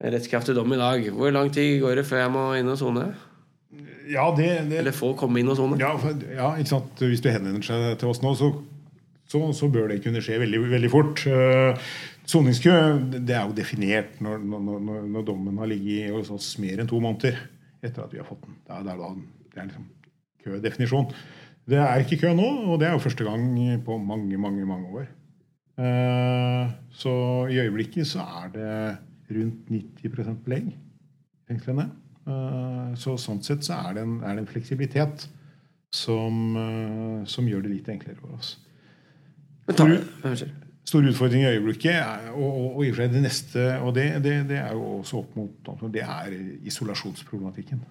rettskraftig 0.00 0.54
dom 0.56 0.72
i 0.72 0.80
dag, 0.80 1.10
hvor 1.12 1.32
lang 1.34 1.50
tid 1.52 1.80
går 1.82 2.00
det 2.00 2.06
før 2.08 2.24
jeg 2.24 2.32
må 2.32 2.44
inn 2.56 2.72
og 2.72 2.78
sone? 2.80 3.10
Ja, 4.10 4.26
det, 4.36 4.48
det, 4.70 4.78
Eller 4.80 4.96
få 4.96 5.12
komme 5.18 5.40
inn 5.40 5.50
og 5.52 5.58
sone. 5.58 5.78
Ja, 5.80 5.92
ja, 6.34 6.52
ikke 6.58 6.72
sant? 6.72 7.02
Hvis 7.04 7.22
du 7.22 7.30
henvender 7.30 7.62
seg 7.64 8.00
til 8.00 8.10
oss 8.10 8.22
nå, 8.24 8.32
så, 8.38 8.50
så, 9.30 9.42
så 9.56 9.68
bør 9.70 9.92
det 9.92 10.00
kunne 10.04 10.22
skje 10.24 10.40
veldig, 10.42 10.62
veldig 10.72 10.90
fort. 10.90 11.22
Uh, 11.28 11.92
Soningskø 12.30 12.74
det 13.12 13.34
er 13.36 13.46
jo 13.48 13.54
definert 13.56 14.18
når, 14.22 14.42
når, 14.46 14.66
når, 14.66 15.06
når, 15.10 15.26
dommen 15.26 15.58
har 15.58 15.70
ligget 15.70 16.12
hos 16.14 16.30
oss 16.34 16.52
mer 16.62 16.82
enn 16.82 16.90
to 16.90 17.00
måneder 17.02 17.38
etter 17.82 18.04
at 18.04 18.12
vi 18.14 18.20
har 18.20 18.28
fått 18.28 18.42
den. 18.46 18.58
Det 18.66 18.76
er, 18.76 18.84
det 18.86 18.92
er, 18.94 19.00
da, 19.00 19.46
det 19.54 19.62
er 19.62 19.70
liksom 19.70 19.88
kødefinisjon. 20.44 21.08
Det 21.70 21.78
er 21.78 22.02
ikke 22.02 22.20
kø 22.24 22.34
nå, 22.34 22.50
og 22.70 22.80
det 22.80 22.88
er 22.88 22.96
jo 22.96 23.02
første 23.02 23.26
gang 23.26 23.46
på 23.86 23.98
mange, 24.02 24.38
mange, 24.40 24.66
mange 24.66 24.92
år. 25.00 25.08
Uh, 25.80 26.68
så 26.92 27.12
i 27.48 27.56
øyeblikket 27.62 28.06
så 28.10 28.24
er 28.42 28.52
det 28.52 28.72
rundt 29.32 29.70
90 29.72 30.44
belegg 30.44 30.72
i 30.74 30.78
fengslene. 31.48 31.88
Eh, 32.30 32.96
så 33.00 33.16
sånn 33.18 33.42
sett 33.44 33.64
så 33.66 33.78
er 33.88 33.96
det 33.96 34.06
en, 34.06 34.16
er 34.22 34.36
det 34.36 34.44
en 34.44 34.50
fleksibilitet 34.50 35.28
som, 35.94 36.40
eh, 36.58 37.20
som, 37.30 37.48
gjør 37.48 37.64
det 37.66 37.76
litt 37.76 37.92
enklere 37.92 38.18
for 38.20 38.36
oss. 38.36 38.56
stor 40.90 41.06
utfordring 41.06 41.44
i 41.44 41.52
øyeblikket, 41.54 41.94
er, 41.94 42.28
og, 42.34 42.50
og, 42.50 42.68
og, 42.74 42.84
i 42.84 42.90
og 42.90 42.96
for 42.96 43.04
seg 43.04 43.14
det 43.14 43.22
neste 43.22 43.64
Og 43.84 43.94
det, 43.94 44.06
det, 44.24 44.34
det, 44.50 44.58
er 44.58 44.72
jo 44.74 44.98
også 44.98 45.20
opp 45.20 45.36
mot 45.38 45.92
Det 45.94 46.02
er 46.02 46.36
isolasjonsproblematikken. 46.66 47.82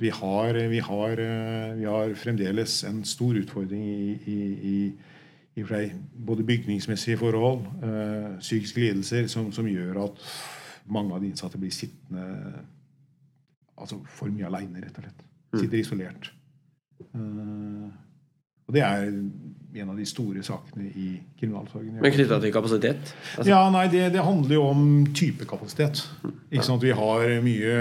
Vi 0.00 0.10
har, 0.12 0.56
vi, 0.68 0.80
har, 0.84 1.22
eh, 1.24 1.76
vi 1.78 1.86
har, 1.88 2.14
fremdeles 2.14 2.82
en 2.84 3.04
stor 3.04 3.36
utfordring 3.40 3.84
i, 3.84 4.10
i, 4.28 4.40
i, 4.72 4.76
i 5.56 5.64
både 6.26 6.44
bygningsmessige 6.44 7.16
forhold, 7.16 7.64
øh, 7.84 8.38
psykiske 8.38 8.80
lidelser, 8.80 9.26
som, 9.26 9.52
som, 9.52 9.66
gjør 9.66 10.04
at 10.04 10.22
mange 10.86 11.14
av 11.14 11.20
de 11.20 11.26
innsatte 11.26 11.58
blir 11.58 11.70
sittende 11.74 12.26
altså 13.80 13.98
for 14.06 14.30
mye 14.30 14.46
aleine, 14.46 14.82
rett 14.84 14.98
og 14.98 15.04
slett. 15.04 15.24
Mm. 15.52 15.58
Sitter 15.60 15.78
isolert. 15.78 16.32
Uh, 17.14 17.88
og 18.68 18.74
det 18.74 18.82
er 18.86 19.08
en 19.80 19.88
av 19.90 19.96
de 19.98 20.04
store 20.06 20.42
sakene 20.46 20.86
i 20.94 21.08
kriminalomsorgen. 21.40 21.96
Men 22.02 22.12
knytta 22.14 22.38
til 22.42 22.52
kapasitet? 22.54 23.14
Altså. 23.38 23.48
Ja, 23.50 23.64
nei, 23.72 23.86
det, 23.90 24.12
det, 24.14 24.22
handler 24.22 24.54
jo 24.54 24.66
om 24.70 24.84
typekapasitet. 25.14 26.04
Ikke 26.52 26.66
sant? 26.66 26.82
Vi 26.82 26.92
har 26.94 27.24
mye 27.42 27.72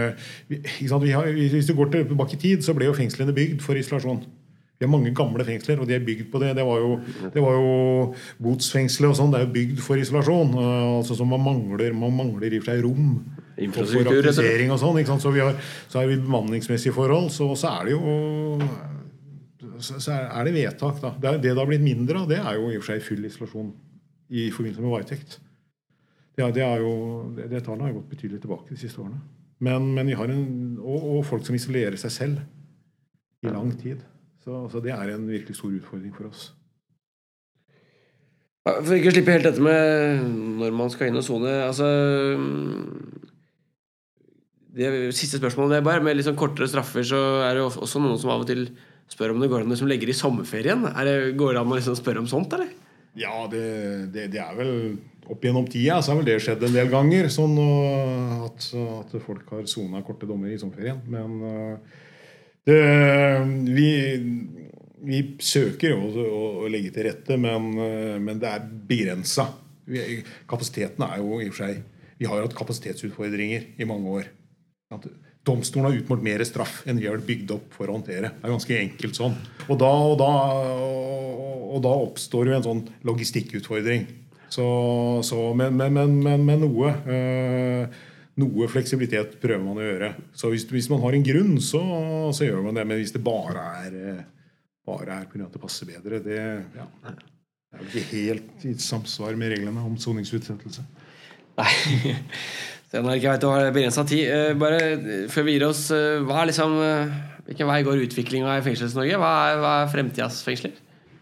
ikke 0.49 0.89
sant? 0.89 1.05
Vi 1.05 1.13
har, 1.13 1.29
Hvis 1.53 1.69
du 1.69 1.75
går 1.77 1.91
tilbake 1.93 2.37
i 2.37 2.41
tid, 2.41 2.65
så 2.65 2.73
ble 2.73 2.89
jo 2.89 2.97
fengslene 2.97 3.35
bygd 3.37 3.61
for 3.65 3.77
isolasjon. 3.77 4.23
Vi 4.79 4.87
har 4.87 4.91
mange 4.93 5.11
gamle 5.15 5.43
fengsler, 5.43 5.81
og 5.81 5.89
de 5.89 5.97
er 5.97 6.05
bygd 6.07 6.29
på 6.31 6.39
det. 6.39 6.53
Det 6.55 6.63
var 6.63 6.79
jo, 6.79 6.93
det 7.33 7.41
var 7.43 7.57
jo 7.57 7.71
botsfengselet 8.39 9.11
og 9.11 9.17
sånn. 9.19 9.33
Det 9.33 9.41
er 9.41 9.43
jo 9.43 9.55
bygd 9.57 9.81
for 9.83 9.99
isolasjon. 9.99 10.53
Uh, 10.55 10.99
altså 11.01 11.17
så 11.19 11.27
man 11.27 11.43
mangler, 11.43 11.91
man 11.91 12.15
mangler 12.15 12.55
i 12.55 12.61
og 12.61 12.63
for 12.63 12.71
seg 12.71 12.85
rom 12.87 13.09
infrastruktur. 13.59 14.07
For 14.07 14.13
aktivisering 14.13 14.71
og 14.71 14.79
sånn. 14.79 15.19
Så, 15.19 15.33
vi 15.35 15.43
har, 15.43 15.59
så 15.91 15.99
har 15.99 16.07
vi 16.07 16.15
bemanningsmessige 16.21 16.95
forhold. 16.95 17.27
Så, 17.35 17.49
så, 17.59 17.73
er 17.75 17.89
det 17.89 17.97
jo 17.97 18.69
så 19.83 20.15
er 20.15 20.47
det 20.47 20.55
vedtak. 20.55 21.01
da. 21.03 21.11
Det, 21.15 21.35
det, 21.43 21.51
det 21.51 21.59
har 21.59 21.67
blitt 21.69 21.83
mindre 21.83 22.23
av, 22.23 22.29
det 22.31 22.39
er 22.39 22.55
jo 22.59 22.69
i 22.71 22.77
og 22.79 22.83
for 22.83 22.93
seg 22.93 23.03
full 23.05 23.27
isolasjon 23.27 23.73
i 24.29 24.49
forbindelse 24.53 24.85
med 24.85 24.93
varetekt. 24.93 25.39
Det, 26.37 26.47
det, 26.55 26.63
er 26.63 26.83
jo, 26.83 26.93
det, 27.35 27.49
det 27.51 27.63
tallet 27.65 27.89
har 27.89 27.97
gått 27.97 28.11
betydelig 28.13 28.39
tilbake 28.43 28.71
de 28.71 28.79
siste 28.79 29.01
årene. 29.03 29.19
Men, 29.59 29.89
men 29.95 30.07
vi 30.07 30.15
har 30.15 30.31
en, 30.31 30.45
og, 30.79 31.03
og, 31.17 31.19
folk 31.27 31.43
som 31.43 31.57
isolerer 31.57 31.99
seg 31.99 32.13
selv 32.15 33.43
i 33.43 33.51
lang 33.51 33.73
tid. 33.79 34.05
Så, 34.43 34.63
så 34.71 34.81
det 34.83 34.93
er 34.95 35.13
en 35.13 35.27
virkelig 35.27 35.57
stor 35.57 35.73
utfordring 35.75 36.15
for 36.15 36.29
oss. 36.29 36.49
For 38.69 38.93
ikke 38.95 39.11
å 39.11 39.15
slippe 39.15 39.33
helt 39.33 39.47
dette 39.47 39.63
med 39.63 40.27
når 40.59 40.75
man 40.75 40.91
skal 40.93 41.09
inn 41.09 41.19
og 41.19 41.25
sone. 41.25 41.51
Altså, 41.65 41.87
det 44.75 44.91
siste 45.17 45.39
spørsmålet 45.41 45.79
det 45.79 45.85
bare 45.87 46.03
med 46.05 46.17
litt 46.17 46.27
sånn 46.27 46.39
kortere 46.39 46.69
straffer 46.69 47.05
så 47.07 47.21
er 47.47 47.57
det 47.57 47.65
også 47.67 48.01
noen 48.03 48.19
som 48.21 48.31
av 48.33 48.45
og 48.45 48.49
til 48.49 48.67
spør 49.09 49.33
om 49.33 49.41
det 49.41 49.49
går 49.49 49.65
an 49.65 49.73
å 49.73 49.89
legge 49.89 50.09
i 50.11 50.15
sommerferien. 50.17 50.85
Er 50.91 51.07
det, 51.07 51.15
går 51.39 51.55
det 51.55 51.63
an 51.63 51.71
å 51.73 51.79
liksom 51.79 51.97
spørre 51.97 52.21
om 52.21 52.29
sånt, 52.29 52.53
eller? 52.55 52.69
Ja, 53.17 53.47
det, 53.51 53.63
det, 54.13 54.27
det, 54.35 54.43
er 54.43 54.53
vel 54.57 54.75
Opp 55.29 55.43
gjennom 55.45 55.65
tida 55.69 55.99
så 56.01 56.13
har 56.13 56.19
vel 56.19 56.27
det 56.29 56.39
skjedd 56.41 56.63
en 56.65 56.73
del 56.73 56.87
ganger. 56.89 57.27
Sånn 57.29 57.57
at, 58.47 58.69
at 58.73 59.11
folk 59.21 59.51
har 59.53 59.67
sona 59.69 60.01
korte 60.05 60.25
dommer 60.29 60.49
i 60.49 60.57
sommerferien. 60.57 61.03
Men 61.05 61.35
øh, 61.45 61.99
det, 62.67 62.81
vi, 63.75 63.91
vi 65.05 65.21
søker 65.39 65.93
jo 65.93 66.09
å, 66.09 66.25
å, 66.63 66.67
legge 66.71 66.91
til 66.95 67.07
rette, 67.09 67.37
men, 67.39 67.71
øh, 67.77 68.17
men 68.21 68.41
det 68.41 68.51
er 68.51 68.67
begrensa. 68.89 69.47
Kapasiteten 70.49 71.05
er 71.07 71.17
jo 71.21 71.39
i 71.39 71.47
og 71.47 71.55
for 71.55 71.63
seg 71.63 71.79
Vi 72.19 72.27
har 72.29 72.43
hatt 72.43 72.53
kapasitetsutfordringer 72.53 73.79
i 73.79 73.87
mange 73.89 74.11
år. 74.19 74.27
Domstolen 75.47 75.87
har 75.87 75.95
utmålt 75.97 76.21
mer 76.25 76.43
straff 76.45 76.81
enn 76.85 76.99
vi 76.99 77.07
har 77.07 77.21
bygd 77.25 77.53
opp 77.55 77.77
for 77.77 77.87
å 77.87 77.95
håndtere. 77.95 78.33
Det 78.35 78.43
er 78.43 78.53
ganske 78.53 78.79
enkelt 78.83 79.17
sånn. 79.17 79.37
Og 79.69 79.79
da, 79.79 79.91
og 80.11 80.17
da, 80.19 80.31
og 81.69 81.79
da 81.85 81.93
oppstår 82.03 82.51
jo 82.51 82.57
en 82.57 82.65
sånn 82.67 82.83
logistikkutfordring. 83.07 84.03
Så, 84.51 84.65
så, 85.25 85.39
men, 85.55 85.77
men, 85.77 85.95
men, 86.25 86.43
men 86.45 86.63
noe, 86.65 86.91
øh, 87.07 87.99
noe 88.39 88.69
fleksibilitet 88.71 89.37
prøver 89.41 89.63
man 89.65 89.79
å 89.79 89.85
gjøre. 89.85 90.11
Så 90.37 90.51
hvis, 90.53 90.65
hvis 90.71 90.89
man 90.91 91.01
har 91.03 91.17
en 91.17 91.25
grunn, 91.25 91.57
så, 91.63 91.81
så, 92.35 92.45
gjør 92.47 92.63
man 92.67 92.79
det. 92.79 92.85
Men 92.87 93.01
hvis 93.01 93.13
det 93.15 93.23
bare 93.25 93.65
er, 93.83 94.23
bare 94.87 95.19
er 95.21 95.27
pga. 95.29 95.45
at 95.45 95.57
det 95.57 95.63
passer 95.63 95.89
bedre, 95.89 96.21
det, 96.23 96.39
ja, 96.77 96.87
det 97.03 97.77
er 97.77 97.85
jo 97.85 97.89
ikke 97.91 98.09
helt 98.15 98.65
i 98.65 98.73
samsvar 98.81 99.37
med 99.39 99.53
reglene 99.53 99.85
om 99.85 99.97
soningsutsettelse. 100.01 100.85
Nei. 101.59 101.71
Selv 102.89 103.11
jeg 103.13 103.21
vet 103.21 103.43
du 103.43 103.49
har 103.51 103.67
begrensa 103.73 104.03
tid. 104.09 104.23
Eh, 104.33 104.55
bare 104.57 105.25
før 105.29 105.45
vi 105.45 105.57
gir 105.57 105.67
oss, 105.67 105.83
eh, 105.93 106.23
hva 106.25 106.41
er 106.41 106.49
liksom, 106.49 106.71
eh, 106.81 107.11
hvilken 107.45 107.69
vei 107.69 107.83
går 107.85 108.01
utviklinga 108.07 108.55
i 108.57 108.63
Fengsels-Norge? 108.65 109.19
Hva, 109.21 109.33
hva, 109.61 109.73
er 109.83 109.91
fremtidas 109.93 110.39
fengsler? 110.45 110.73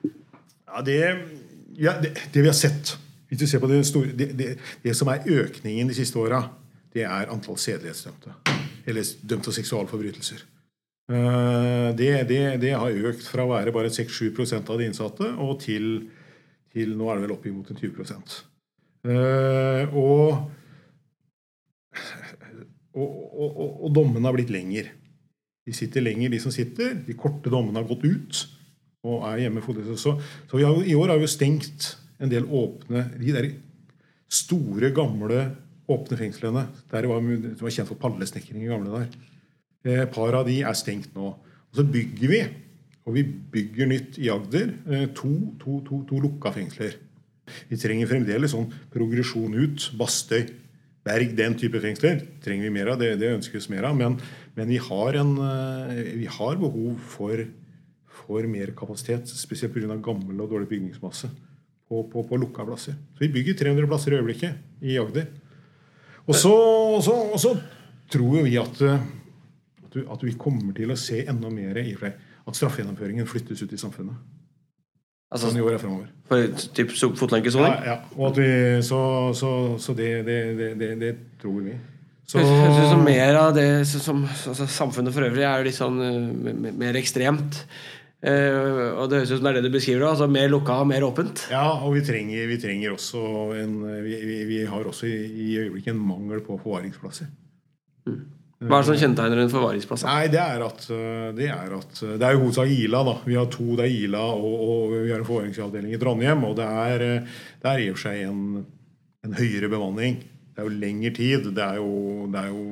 Ja, 0.06 0.84
det, 0.86 1.02
ja, 1.76 1.98
det, 2.00 2.14
det, 2.32 2.40
vi 2.40 2.48
har 2.48 2.56
sett 2.56 2.96
Hvis 3.28 3.42
du 3.42 3.48
ser 3.50 3.60
på 3.60 3.68
det, 3.68 3.82
store, 3.84 4.14
det, 4.16 4.54
det 4.84 4.94
som 4.96 5.10
er 5.12 5.26
økningen 5.28 5.90
de 5.92 5.98
siste 5.98 6.16
åra, 6.22 6.46
det 6.98 7.06
er 7.06 7.32
antall 7.34 7.60
sedelighetsdømte. 7.62 8.36
Eller 8.88 9.16
dømte 9.30 9.54
seksualforbrytelser. 9.56 10.44
Det, 11.08 12.72
har 12.74 13.02
økt 13.12 13.30
fra 13.32 13.46
å 13.46 13.52
være 13.54 13.72
bare 13.76 13.94
6-7% 13.94 14.68
av 14.74 14.82
de 14.82 14.90
innsatte 14.90 15.30
og 15.40 15.60
til, 15.64 16.08
til, 16.74 16.98
nå 17.00 17.08
er 17.08 17.20
det 17.20 17.28
vel 17.28 17.36
oppimot 17.38 17.72
20 17.72 18.04
Og 19.96 20.48
og, 22.98 23.10
og, 23.38 23.50
og, 23.62 23.74
og 23.86 23.94
dommene 23.94 24.26
har 24.26 24.36
blitt 24.36 24.54
lenger. 24.54 24.90
De 25.68 25.76
sitter 25.76 26.04
lenger, 26.04 26.32
de 26.34 26.40
som 26.42 26.54
sitter. 26.54 26.96
De 27.06 27.16
korte 27.20 27.52
dommene 27.54 27.82
har 27.82 27.90
gått 27.90 28.06
ut 28.08 28.44
og 29.08 29.24
er 29.30 29.44
hjemme. 29.46 29.62
Så, 30.00 30.16
så 30.50 30.62
har, 30.62 30.82
i 30.82 30.96
år 30.98 31.14
har 31.14 31.20
vi 31.20 31.28
jo 31.28 31.32
stengt 31.32 31.92
en 32.18 32.32
del 32.32 32.48
åpne 32.50 33.04
De 33.20 33.34
der 33.36 33.52
store, 34.34 34.90
gamle 34.96 35.44
åpne 35.88 36.20
fengslene 36.20 36.68
der 36.92 37.08
var, 37.10 37.24
det 37.24 37.58
var 37.62 37.74
kjent 37.74 37.90
for 37.90 38.00
pallesnekring 38.02 38.64
i 38.64 38.70
gamle 38.70 38.94
der. 38.94 39.10
Et 39.88 39.94
eh, 40.04 40.08
par 40.12 40.36
av 40.36 40.48
de 40.48 40.60
er 40.62 40.78
stengt 40.78 41.14
nå. 41.16 41.34
Og 41.72 41.80
så 41.80 41.86
bygger 41.88 42.32
vi, 42.32 42.42
og 43.08 43.16
vi 43.16 43.24
bygger 43.24 43.92
nytt 43.92 44.20
i 44.20 44.32
Agder, 44.34 44.74
eh, 44.92 45.06
to, 45.16 45.32
to, 45.62 45.80
to, 45.88 46.02
to 46.10 46.22
lukka 46.24 46.52
fengsler. 46.56 46.98
Vi 47.70 47.80
trenger 47.80 48.10
fremdeles 48.10 48.52
sånn 48.52 48.68
progresjon 48.92 49.56
ut. 49.56 49.90
Bastøy 50.00 50.50
Berg, 51.08 51.32
den 51.38 51.56
type 51.56 51.80
fengsler 51.80 52.20
trenger 52.44 52.68
vi 52.68 52.74
mer 52.76 52.92
av. 52.92 53.00
Det, 53.00 53.14
det 53.22 53.32
ønskes 53.38 53.70
mer 53.72 53.88
av. 53.88 53.96
Men, 53.96 54.18
men 54.58 54.68
vi, 54.74 54.82
har 54.90 55.20
en, 55.22 55.34
eh, 55.40 56.04
vi, 56.20 56.28
har 56.36 56.60
behov 56.60 57.00
for, 57.14 57.46
for 58.26 58.48
mer 58.52 58.74
kapasitet, 58.78 59.32
spesielt 59.32 59.76
pga. 59.76 59.96
gammel 60.04 60.44
og 60.44 60.52
dårlig 60.52 60.72
bygningsmasse 60.74 61.32
på, 61.88 62.04
på, 62.12 62.28
på 62.28 62.40
lukka 62.44 62.68
plasser. 62.68 62.98
Så 63.16 63.24
vi 63.24 63.32
bygger 63.40 63.62
300 63.64 63.88
plasser 63.88 64.16
i 64.16 64.20
øyeblikket 64.20 64.84
i 64.84 65.00
Agder. 65.00 65.30
Og 66.28 66.36
så, 66.36 66.56
så, 67.04 67.18
så 67.40 67.54
tror 68.12 68.40
jo 68.40 68.46
vi 68.48 68.58
at, 68.60 68.82
eh, 68.84 69.06
at, 69.86 69.92
du, 69.94 70.02
at 70.04 70.26
vi 70.28 70.36
kommer 70.40 70.76
til 70.76 70.92
å 70.92 71.00
se 71.00 71.24
enda 71.26 71.52
mer 71.54 71.80
i 71.84 71.94
flere 71.98 72.28
at 72.48 72.56
straffegjennomføringen 72.56 73.28
flyttes 73.28 73.62
ut 73.64 73.74
i 73.76 73.80
samfunnet. 73.80 74.16
Altså 75.28 75.50
Sånn 75.50 75.60
i 75.60 75.64
åra 75.66 75.80
fremover. 75.82 76.08
for 76.30 76.46
typ 76.76 76.94
fotlenkesoning? 77.20 77.74
Ja, 77.84 77.98
ja. 77.98 78.16
Og 78.16 78.30
at 78.30 78.38
vi, 78.40 78.52
så 78.88 79.00
så, 79.36 79.52
så 79.84 79.96
det, 79.98 80.12
det, 80.24 80.38
det, 80.80 80.92
det, 81.02 81.10
tror 81.42 81.66
vi. 81.66 81.76
Så, 82.28 82.40
høres 82.40 82.80
ut 82.80 82.94
som 82.94 83.04
mer 83.04 83.36
av 83.40 83.54
det 83.56 83.68
som 83.88 84.24
altså, 84.24 84.68
Samfunnet 84.68 85.16
for 85.16 85.28
øvrig 85.28 85.44
er 85.48 85.60
jo 85.60 85.68
litt 85.68 85.76
sånn 85.76 86.00
eh, 86.04 86.72
mer 86.80 87.00
ekstremt. 87.00 87.60
Eh, 88.18 88.98
og 88.98 89.12
det 89.12 89.20
høres 89.20 89.30
ut 89.30 89.38
som 89.38 89.46
det 89.46 89.52
er 89.52 89.60
det 89.60 89.70
du 89.70 89.76
beskriver. 89.76 90.02
da, 90.02 90.14
altså 90.16 90.28
Mer 90.32 90.48
lukka 90.50 90.80
og 90.82 90.88
mer 90.90 91.04
åpent. 91.06 91.48
ja, 91.52 91.68
og 91.86 91.94
vi 91.94 92.02
trenger, 92.02 92.48
vi 92.50 92.58
trenger 92.58 92.96
også 92.96 93.20
en 93.62 93.76
vi, 94.04 94.44
vi, 94.50 94.64
har 94.66 94.90
også 94.90 95.06
i, 95.06 95.20
i 95.28 95.58
øyeblikket 95.62 95.94
en 95.94 96.02
mangel 96.02 96.42
på 96.42 96.58
forvaringsplasser. 96.64 97.30
Hva 98.58 98.80
er 98.80 98.82
det 98.82 98.88
som 98.88 98.98
kjennetegner 98.98 99.44
en 99.44 99.52
forvaringsplass? 99.54 100.04
Nei, 100.08 100.32
det 100.34 100.40
er 100.42 100.64
at 100.66 100.88
øh, 100.90 101.28
Det 101.38 101.46
er, 101.46 101.74
at, 101.78 102.00
det 102.02 102.26
er 102.26 102.34
jo 102.34 102.40
hovedsak 102.48 102.72
Ila. 102.74 103.04
da. 103.06 103.14
Vi 103.28 103.36
har 103.38 103.52
to. 103.54 103.76
Det 103.78 103.86
er 103.86 103.94
Ila, 104.08 104.24
og, 104.34 104.56
og 104.66 104.96
vi 104.96 105.12
har 105.12 105.22
en 105.22 105.28
forvaringsavdeling 105.28 105.94
i 105.94 106.00
Trondheim. 106.02 106.42
Og 106.48 106.56
det 106.58 106.66
er, 106.66 107.06
det 107.62 107.70
er 107.70 107.84
i 107.84 107.92
og 107.92 108.00
for 108.00 108.08
seg 108.08 108.24
en, 108.26 108.66
en 109.28 109.38
høyere 109.38 109.70
bemanning. 109.70 110.18
Det 110.24 110.64
er 110.64 110.72
jo 110.72 110.74
lengre 110.74 111.14
tid. 111.14 111.52
Det 111.54 111.62
er 111.68 111.78
jo, 111.78 112.26
det 112.34 112.42
er 112.42 112.50
jo 112.50 112.64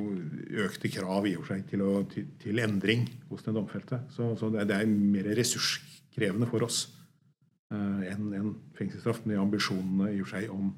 økte 0.63 0.91
krav 0.93 1.27
i 1.27 1.35
og 1.37 1.45
for 1.45 1.55
seg 1.55 1.65
til, 1.69 1.83
å, 1.85 2.01
til, 2.11 2.27
til 2.41 2.61
endring 2.63 3.05
hos 3.29 3.45
den 3.45 3.57
domfelte. 3.57 4.01
Så, 4.13 4.33
så 4.39 4.49
det, 4.53 4.67
det 4.69 4.79
er 4.79 4.89
mer 4.89 5.29
ressurskrevende 5.37 6.49
for 6.49 6.65
oss 6.67 6.85
uh, 7.73 8.01
enn 8.07 8.31
en 8.37 8.51
fengselsstraff. 8.77 9.23
Med 9.27 9.41
ambisjonene 9.41 10.13
i 10.13 10.21
og 10.21 10.29
for 10.29 10.37
seg 10.37 10.53
om, 10.53 10.71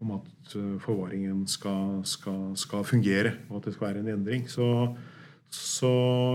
om 0.00 0.14
at 0.16 0.54
øh, 0.56 0.76
forvaringen 0.80 1.42
skal, 1.50 2.00
skal, 2.08 2.54
skal 2.56 2.86
fungere, 2.88 3.34
og 3.50 3.58
at 3.58 3.68
det 3.68 3.74
skal 3.76 3.90
være 3.90 4.04
en 4.04 4.14
endring. 4.14 4.46
Så, 4.48 4.66
så 5.52 5.90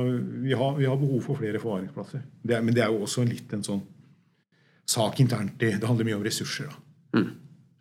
vi, 0.05 0.53
har, 0.53 0.77
vi 0.77 0.85
har 0.85 0.99
behov 1.01 1.23
for 1.25 1.39
flere 1.39 1.61
forvaringsplasser. 1.63 2.21
Det 2.45 2.61
men 2.61 2.77
det 2.77 2.85
er 2.85 2.93
jo 2.93 3.07
også 3.07 3.25
litt 3.25 3.55
en 3.57 3.65
sånn 3.65 3.81
sak 4.85 5.19
internt. 5.23 5.57
i 5.65 5.73
det 5.73 5.89
handler 5.89 6.11
mye 6.11 6.19
om 6.19 6.27
ressurser. 6.27 6.69
da. 6.69 7.25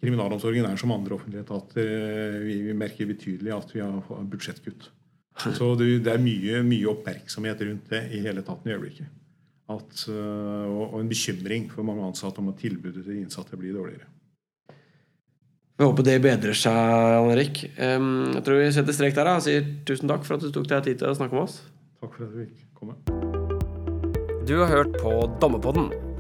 Kriminalomsorgen 0.05 0.69
er 0.69 0.79
som 0.81 0.93
andre 0.95 1.17
offentlige 1.17 1.45
etater. 1.47 1.81
eh, 1.81 2.39
Vi, 2.45 2.61
vi 2.69 2.77
merker 2.77 3.09
betydelig 3.09 3.53
at 3.57 3.75
vi 3.75 3.81
har 3.81 4.25
budsjettkutt. 4.31 4.91
Så 5.59 5.75
det, 5.81 6.05
det 6.07 6.13
er 6.13 6.23
mye, 6.23 6.63
mye 6.67 6.91
oppmerksomhet 6.93 7.63
rundt 7.67 7.91
det 7.91 8.03
i 8.15 8.21
hele 8.23 8.45
etaten 8.45 8.71
i 8.71 8.75
øyeblikket. 8.77 9.09
At, 9.75 10.05
øh, 10.13 10.67
og, 10.69 10.99
en 11.01 11.09
bekymring 11.09 11.71
for 11.73 11.83
mange 11.89 12.05
ansatte 12.05 12.43
om 12.43 12.51
at 12.53 12.61
tilbudet 12.61 13.07
til 13.07 13.23
innsatte 13.23 13.57
blir 13.57 13.73
dårligere. 13.75 14.11
Vi 15.75 15.83
håper 15.89 16.07
det 16.07 16.21
bedrer 16.23 16.55
seg, 16.55 16.71
Jan 16.71 17.33
Erik. 17.33 17.65
Jeg 17.75 18.43
tror 18.47 18.61
vi 18.61 18.71
setter 18.77 18.95
strek 18.95 19.17
der 19.17 19.33
og 19.33 19.43
sier 19.43 19.67
tusen 19.89 20.07
takk 20.13 20.23
for 20.23 20.37
at 20.37 20.45
du 20.45 20.53
tok 20.55 20.69
deg 20.71 20.87
tid 20.87 21.01
til 21.01 21.11
å 21.11 21.17
snakke 21.19 21.35
med 21.35 21.49
oss. 21.49 21.65
Takk 21.99 22.15
for 22.15 22.29
at 22.29 22.37
du 22.37 22.45
fikk 22.45 22.63
komme. 22.79 22.95
Du 24.47 24.55
har 24.61 24.71
hørt 24.71 24.95
på 25.01 25.17
Dommerpodden. 25.43 26.14